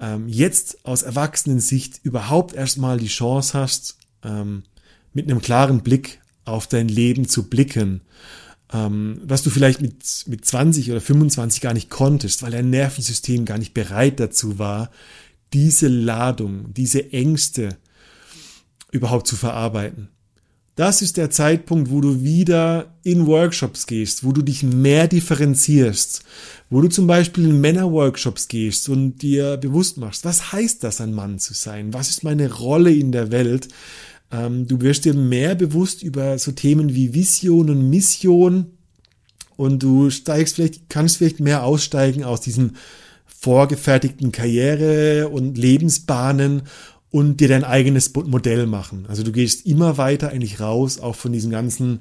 ähm, 0.00 0.28
jetzt 0.28 0.84
aus 0.84 1.02
Erwachsenensicht 1.02 2.00
überhaupt 2.02 2.54
erstmal 2.54 2.98
die 2.98 3.08
Chance 3.08 3.58
hast, 3.58 3.98
ähm, 4.24 4.64
mit 5.12 5.30
einem 5.30 5.40
klaren 5.40 5.82
Blick 5.82 6.20
auf 6.44 6.66
dein 6.66 6.88
Leben 6.88 7.28
zu 7.28 7.48
blicken, 7.48 8.00
ähm, 8.72 9.20
was 9.24 9.42
du 9.42 9.50
vielleicht 9.50 9.80
mit, 9.82 10.24
mit 10.26 10.44
20 10.44 10.90
oder 10.90 11.00
25 11.00 11.60
gar 11.60 11.74
nicht 11.74 11.90
konntest, 11.90 12.42
weil 12.42 12.52
dein 12.52 12.70
Nervensystem 12.70 13.44
gar 13.44 13.58
nicht 13.58 13.74
bereit 13.74 14.20
dazu 14.20 14.58
war, 14.58 14.90
diese 15.52 15.88
Ladung, 15.88 16.72
diese 16.74 17.12
Ängste 17.12 17.76
überhaupt 18.92 19.26
zu 19.26 19.36
verarbeiten. 19.36 20.08
Das 20.76 21.02
ist 21.02 21.16
der 21.16 21.30
Zeitpunkt, 21.30 21.90
wo 21.90 22.00
du 22.00 22.22
wieder 22.22 22.94
in 23.02 23.26
Workshops 23.26 23.86
gehst, 23.86 24.24
wo 24.24 24.32
du 24.32 24.40
dich 24.40 24.62
mehr 24.62 25.08
differenzierst, 25.08 26.22
wo 26.70 26.80
du 26.80 26.88
zum 26.88 27.08
Beispiel 27.08 27.46
in 27.46 27.60
Männerworkshops 27.60 28.46
gehst 28.46 28.88
und 28.88 29.18
dir 29.18 29.56
bewusst 29.56 29.98
machst, 29.98 30.24
was 30.24 30.52
heißt 30.52 30.84
das, 30.84 31.00
ein 31.00 31.12
Mann 31.12 31.40
zu 31.40 31.52
sein? 31.52 31.92
Was 31.92 32.08
ist 32.08 32.22
meine 32.22 32.52
Rolle 32.52 32.92
in 32.92 33.10
der 33.10 33.32
Welt? 33.32 33.68
Ähm, 34.30 34.68
du 34.68 34.80
wirst 34.80 35.04
dir 35.04 35.14
mehr 35.14 35.56
bewusst 35.56 36.02
über 36.04 36.38
so 36.38 36.52
Themen 36.52 36.94
wie 36.94 37.12
Vision 37.12 37.70
und 37.70 37.90
Mission 37.90 38.66
und 39.56 39.82
du 39.82 40.10
steigst 40.10 40.54
vielleicht, 40.54 40.88
kannst 40.88 41.16
vielleicht 41.16 41.40
mehr 41.40 41.64
aussteigen 41.64 42.22
aus 42.22 42.40
diesen 42.40 42.76
vorgefertigten 43.26 44.30
Karriere 44.30 45.28
und 45.28 45.58
Lebensbahnen 45.58 46.62
und 47.10 47.40
dir 47.40 47.48
dein 47.48 47.64
eigenes 47.64 48.14
Modell 48.14 48.66
machen. 48.66 49.06
Also 49.08 49.24
du 49.24 49.32
gehst 49.32 49.66
immer 49.66 49.98
weiter 49.98 50.28
eigentlich 50.28 50.60
raus, 50.60 51.00
auch 51.00 51.16
von 51.16 51.32
diesen 51.32 51.50
ganzen 51.50 52.00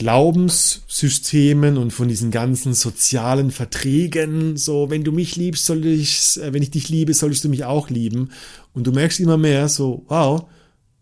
Glaubenssystemen 0.00 1.76
und 1.76 1.90
von 1.90 2.08
diesen 2.08 2.30
ganzen 2.30 2.72
sozialen 2.72 3.50
Verträgen. 3.50 4.56
So, 4.56 4.88
wenn 4.88 5.04
du 5.04 5.12
mich 5.12 5.36
liebst, 5.36 5.66
soll 5.66 5.84
ich, 5.84 6.38
äh, 6.38 6.54
wenn 6.54 6.62
ich 6.62 6.70
dich 6.70 6.88
liebe, 6.88 7.12
solltest 7.12 7.44
du 7.44 7.50
mich 7.50 7.64
auch 7.64 7.90
lieben. 7.90 8.30
Und 8.72 8.86
du 8.86 8.92
merkst 8.92 9.20
immer 9.20 9.36
mehr 9.36 9.68
so, 9.68 10.06
wow, 10.08 10.46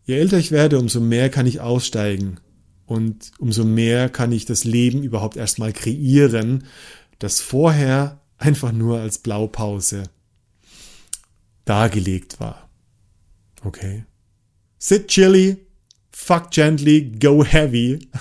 je 0.04 0.16
älter 0.16 0.36
ich 0.36 0.50
werde, 0.50 0.80
umso 0.80 1.00
mehr 1.00 1.30
kann 1.30 1.46
ich 1.46 1.60
aussteigen. 1.60 2.40
Und 2.86 3.30
umso 3.38 3.64
mehr 3.64 4.08
kann 4.08 4.32
ich 4.32 4.46
das 4.46 4.64
Leben 4.64 5.04
überhaupt 5.04 5.36
erstmal 5.36 5.72
kreieren, 5.72 6.64
das 7.20 7.40
vorher 7.40 8.20
einfach 8.36 8.72
nur 8.72 8.98
als 8.98 9.18
Blaupause 9.18 10.10
dargelegt 11.64 12.40
war. 12.40 12.68
Okay. 13.62 14.06
Sit 14.76 15.06
chilly, 15.06 15.58
fuck 16.10 16.50
gently, 16.50 17.12
go 17.12 17.44
heavy. 17.44 18.08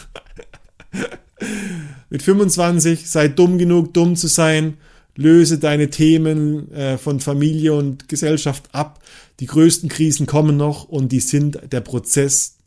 Mit 2.09 2.23
25 2.23 3.09
sei 3.09 3.27
dumm 3.27 3.57
genug, 3.57 3.93
dumm 3.93 4.15
zu 4.15 4.27
sein. 4.27 4.77
Löse 5.15 5.57
deine 5.57 5.89
Themen 5.89 6.71
äh, 6.71 6.97
von 6.97 7.19
Familie 7.19 7.73
und 7.73 8.07
Gesellschaft 8.07 8.69
ab. 8.71 9.03
Die 9.39 9.47
größten 9.47 9.89
Krisen 9.89 10.25
kommen 10.25 10.57
noch 10.57 10.85
und 10.85 11.11
die 11.11 11.19
sind 11.19 11.59
der 11.71 11.81
Prozess, 11.81 12.57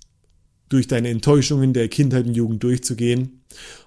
durch 0.71 0.87
deine 0.87 1.09
Enttäuschungen 1.09 1.73
der 1.75 1.89
Kindheit 1.89 2.27
und 2.27 2.35
Jugend 2.35 2.63
durchzugehen. 2.63 3.43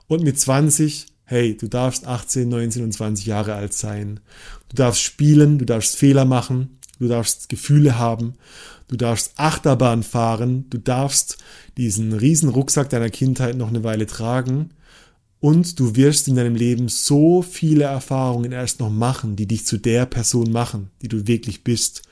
Und 0.08 0.24
mit 0.24 0.40
20, 0.40 1.08
hey, 1.24 1.58
du 1.58 1.68
darfst 1.68 2.06
18, 2.06 2.48
19 2.48 2.84
und 2.84 2.92
20 2.92 3.26
Jahre 3.26 3.56
alt 3.56 3.74
sein. 3.74 4.20
Du 4.70 4.76
darfst 4.76 5.02
spielen, 5.02 5.58
du 5.58 5.66
darfst 5.66 5.96
Fehler 5.96 6.26
machen, 6.26 6.78
du 7.00 7.08
darfst 7.08 7.50
Gefühle 7.50 7.98
haben 7.98 8.36
du 8.88 8.98
darfst 8.98 9.34
Achterbahn 9.38 10.04
fahren, 10.04 10.66
du 10.70 10.78
darfst 10.78 11.38
diesen 11.78 12.14
riesen 12.14 12.50
Rucksack 12.50 12.90
deiner 12.90 13.10
Kindheit 13.10 13.58
noch 13.58 13.70
eine 13.70 13.84
Weile 13.84 14.06
tragen 14.06 14.72
und 15.40 15.80
du 15.80 15.96
wirst 15.96 16.28
in 16.28 16.36
deinem 16.36 16.56
Leben 16.56 16.88
so 16.88 17.42
viele 17.42 17.84
Erfahrungen 17.84 18.52
erst 18.52 18.80
noch 18.80 18.90
machen, 18.90 19.36
die 19.36 19.48
dich 19.48 19.66
zu 19.66 19.78
der 19.78 20.06
Person 20.06 20.52
machen, 20.52 20.90
die 21.02 21.10
du 21.10 21.28
wirklich 21.28 21.64
bist, 21.64 22.04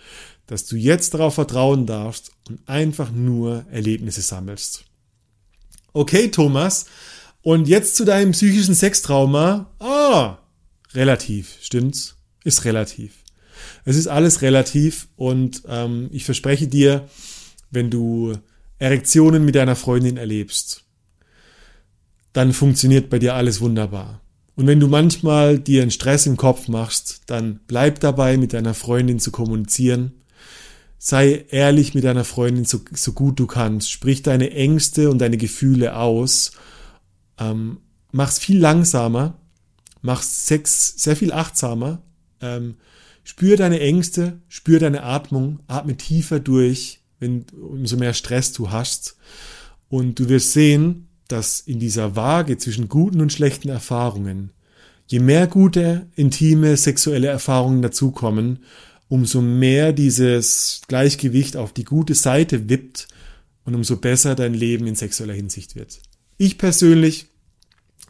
dass 0.48 0.66
du 0.66 0.76
jetzt 0.76 1.14
darauf 1.14 1.36
vertrauen 1.36 1.86
darfst 1.86 2.32
und 2.50 2.60
einfach 2.68 3.12
nur 3.12 3.66
Erlebnisse 3.72 4.22
sammelst. 4.22 4.84
Okay, 5.94 6.30
Thomas, 6.30 6.88
und 7.42 7.68
jetzt 7.68 7.96
zu 7.96 8.06
deinem 8.06 8.32
psychischen 8.32 8.76
Sextrauma. 8.76 9.72
Ah, 9.80 10.40
relativ, 10.94 11.58
stimmt's? 11.62 12.18
Ist 12.44 12.66
relativ. 12.66 13.21
Es 13.86 13.96
ist 13.96 14.08
alles 14.08 14.42
relativ 14.42 15.08
und 15.16 15.64
ähm, 15.68 16.10
ich 16.12 16.26
verspreche 16.26 16.68
dir, 16.68 17.08
wenn 17.72 17.90
du 17.90 18.34
Erektionen 18.80 19.46
mit 19.46 19.56
deiner 19.56 19.76
Freundin 19.76 20.18
erlebst, 20.18 20.84
dann 22.34 22.54
funktioniert 22.54 23.10
bei 23.10 23.20
dir 23.20 23.36
alles 23.36 23.62
wunderbar. 23.62 24.22
Und 24.56 24.68
wenn 24.68 24.80
du 24.80 24.88
manchmal 24.88 25.60
dir 25.60 25.82
einen 25.82 25.92
Stress 25.92 26.26
im 26.26 26.38
Kopf 26.38 26.68
machst, 26.68 27.22
dann 27.28 27.62
bleib 27.68 28.00
dabei, 28.00 28.38
mit 28.38 28.54
deiner 28.54 28.74
Freundin 28.74 29.20
zu 29.20 29.32
kommunizieren. 29.32 30.12
Sei 30.98 31.46
ehrlich 31.50 31.94
mit 31.94 32.04
deiner 32.04 32.26
Freundin 32.26 32.66
so, 32.66 32.82
so 32.92 33.14
gut 33.14 33.40
du 33.40 33.48
kannst. 33.48 33.90
Sprich 33.90 34.22
deine 34.22 34.52
Ängste 34.52 35.10
und 35.10 35.20
deine 35.20 35.38
Gefühle 35.38 35.96
aus. 35.96 36.52
Ähm, 37.40 37.80
mach's 38.12 38.40
viel 38.40 38.60
langsamer. 38.60 39.40
Mach's 40.02 40.48
sehr 40.48 41.16
viel 41.16 41.32
achtsamer. 41.32 42.02
Ähm, 42.42 42.76
Spür 43.32 43.56
deine 43.56 43.80
Ängste, 43.80 44.42
spür 44.50 44.80
deine 44.80 45.04
Atmung, 45.04 45.60
atme 45.68 45.96
tiefer 45.96 46.42
durch, 46.42 47.00
wenn 47.22 47.46
umso 47.54 47.96
mehr 47.96 48.14
Stress 48.14 48.52
du 48.52 48.72
hast. 48.72 49.16
Und 49.88 50.20
du 50.20 50.28
wirst 50.28 50.52
sehen, 50.52 51.08
dass 51.30 51.62
in 51.62 51.80
dieser 51.80 52.18
Waage 52.18 52.58
zwischen 52.58 52.90
guten 52.90 53.22
und 53.22 53.32
schlechten 53.32 53.70
Erfahrungen, 53.70 54.52
je 55.08 55.20
mehr 55.20 55.48
gute, 55.48 56.08
intime, 56.18 56.76
sexuelle 56.76 57.28
Erfahrungen 57.28 57.82
dazukommen, 57.82 58.66
umso 59.08 59.42
mehr 59.42 59.94
dieses 59.94 60.82
Gleichgewicht 60.90 61.56
auf 61.56 61.72
die 61.72 61.86
gute 61.86 62.16
Seite 62.16 62.68
wippt 62.68 63.08
und 63.64 63.76
umso 63.76 63.96
besser 63.96 64.36
dein 64.36 64.54
Leben 64.54 64.88
in 64.88 64.96
sexueller 64.96 65.36
Hinsicht 65.36 65.78
wird. 65.78 66.02
Ich 66.38 66.58
persönlich 66.58 67.28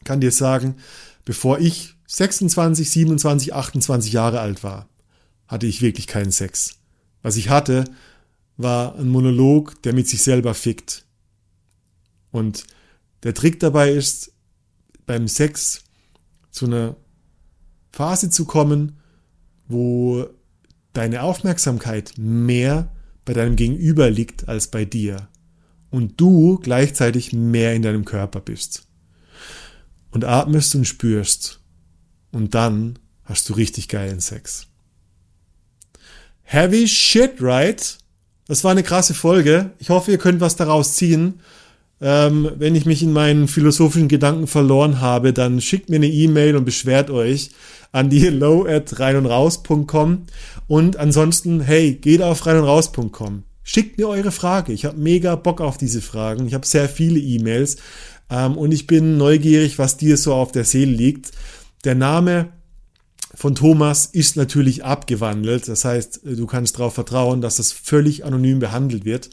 kann 0.03 0.19
dir 0.19 0.31
sagen, 0.31 0.77
bevor 1.25 1.59
ich 1.59 1.93
26, 2.07 2.89
27, 2.89 3.53
28 3.53 4.11
Jahre 4.11 4.39
alt 4.39 4.63
war, 4.63 4.89
hatte 5.51 5.67
ich 5.67 5.81
wirklich 5.81 6.07
keinen 6.07 6.31
Sex. 6.31 6.79
Was 7.21 7.35
ich 7.35 7.49
hatte, 7.49 7.83
war 8.55 8.95
ein 8.95 9.09
Monolog, 9.09 9.81
der 9.83 9.93
mit 9.93 10.07
sich 10.07 10.23
selber 10.23 10.53
fickt. 10.53 11.05
Und 12.31 12.65
der 13.23 13.33
Trick 13.33 13.59
dabei 13.59 13.91
ist, 13.91 14.31
beim 15.05 15.27
Sex 15.27 15.83
zu 16.51 16.67
einer 16.67 16.95
Phase 17.91 18.29
zu 18.29 18.45
kommen, 18.45 18.97
wo 19.67 20.25
deine 20.93 21.21
Aufmerksamkeit 21.21 22.13
mehr 22.17 22.89
bei 23.25 23.33
deinem 23.33 23.57
Gegenüber 23.57 24.09
liegt 24.09 24.47
als 24.47 24.67
bei 24.67 24.85
dir 24.85 25.27
und 25.89 26.19
du 26.19 26.59
gleichzeitig 26.59 27.33
mehr 27.33 27.75
in 27.75 27.81
deinem 27.81 28.05
Körper 28.05 28.39
bist. 28.39 28.87
Und 30.11 30.23
atmest 30.23 30.75
und 30.75 30.85
spürst 30.85 31.59
und 32.31 32.55
dann 32.55 32.99
hast 33.23 33.49
du 33.49 33.53
richtig 33.53 33.89
geilen 33.89 34.21
Sex. 34.21 34.70
Heavy 36.51 36.85
shit, 36.85 37.35
right? 37.39 37.97
Das 38.45 38.65
war 38.65 38.71
eine 38.71 38.83
krasse 38.83 39.13
Folge. 39.13 39.71
Ich 39.79 39.89
hoffe, 39.89 40.11
ihr 40.11 40.17
könnt 40.17 40.41
was 40.41 40.57
daraus 40.57 40.95
ziehen. 40.95 41.39
Ähm, 42.01 42.51
wenn 42.57 42.75
ich 42.75 42.85
mich 42.85 43.01
in 43.01 43.13
meinen 43.13 43.47
philosophischen 43.47 44.09
Gedanken 44.09 44.47
verloren 44.47 44.99
habe, 44.99 45.31
dann 45.31 45.61
schickt 45.61 45.89
mir 45.89 45.95
eine 45.95 46.09
E-Mail 46.09 46.57
und 46.57 46.65
beschwert 46.65 47.09
euch 47.09 47.51
an 47.93 48.09
die 48.09 48.19
hello 48.19 48.65
at 48.67 48.99
reinundraus.com 48.99 50.23
und 50.67 50.97
ansonsten, 50.97 51.61
hey, 51.61 51.93
geht 51.93 52.21
auf 52.21 52.45
reinundraus.com. 52.45 53.43
Schickt 53.63 53.97
mir 53.97 54.09
eure 54.09 54.33
Frage. 54.33 54.73
Ich 54.73 54.83
habe 54.83 54.99
mega 54.99 55.37
Bock 55.37 55.61
auf 55.61 55.77
diese 55.77 56.01
Fragen. 56.01 56.47
Ich 56.47 56.53
habe 56.53 56.67
sehr 56.67 56.89
viele 56.89 57.21
E-Mails 57.21 57.77
ähm, 58.29 58.57
und 58.57 58.73
ich 58.73 58.87
bin 58.87 59.15
neugierig, 59.15 59.79
was 59.79 59.95
dir 59.95 60.17
so 60.17 60.33
auf 60.33 60.51
der 60.51 60.65
Seele 60.65 60.91
liegt. 60.91 61.31
Der 61.85 61.95
Name 61.95 62.49
von 63.33 63.55
Thomas 63.55 64.05
ist 64.05 64.35
natürlich 64.35 64.83
abgewandelt. 64.83 65.67
Das 65.67 65.85
heißt, 65.85 66.21
du 66.23 66.45
kannst 66.45 66.77
darauf 66.77 66.93
vertrauen, 66.93 67.41
dass 67.41 67.55
das 67.55 67.71
völlig 67.71 68.25
anonym 68.25 68.59
behandelt 68.59 69.05
wird. 69.05 69.29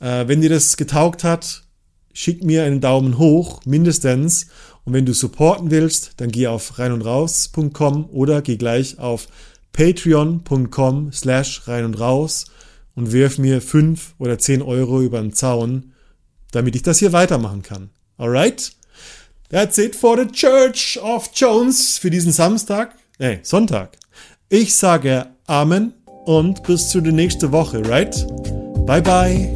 Äh, 0.00 0.28
wenn 0.28 0.40
dir 0.40 0.50
das 0.50 0.76
getaugt 0.76 1.24
hat, 1.24 1.64
schick 2.12 2.44
mir 2.44 2.64
einen 2.64 2.80
Daumen 2.80 3.18
hoch, 3.18 3.62
mindestens. 3.64 4.46
Und 4.84 4.92
wenn 4.92 5.06
du 5.06 5.14
supporten 5.14 5.70
willst, 5.70 6.12
dann 6.18 6.30
geh 6.30 6.46
auf 6.46 6.78
reinundraus.com 6.78 8.08
oder 8.10 8.42
geh 8.42 8.56
gleich 8.56 8.98
auf 8.98 9.28
patreon.com 9.72 11.12
slash 11.12 11.66
rein 11.66 11.84
und 11.84 11.98
raus 11.98 12.46
und 12.94 13.12
wirf 13.12 13.38
mir 13.38 13.60
fünf 13.60 14.14
oder 14.18 14.38
zehn 14.38 14.62
Euro 14.62 15.02
über 15.02 15.20
den 15.20 15.32
Zaun, 15.32 15.92
damit 16.52 16.76
ich 16.76 16.82
das 16.82 17.00
hier 17.00 17.12
weitermachen 17.12 17.62
kann. 17.62 17.90
Alright? 18.16 18.72
That's 19.48 19.78
it 19.78 19.96
for 19.96 20.16
the 20.16 20.26
Church 20.30 20.98
of 21.02 21.30
Jones 21.34 21.98
für 21.98 22.10
diesen 22.10 22.32
Samstag. 22.32 22.94
Ey, 23.18 23.38
Sonntag. 23.42 23.96
Ich 24.48 24.74
sage 24.74 25.26
Amen 25.46 25.94
und 26.24 26.64
bis 26.64 26.88
zu 26.88 27.00
der 27.00 27.12
nächsten 27.12 27.52
Woche, 27.52 27.88
right? 27.88 28.26
Bye 28.86 29.02
bye. 29.02 29.54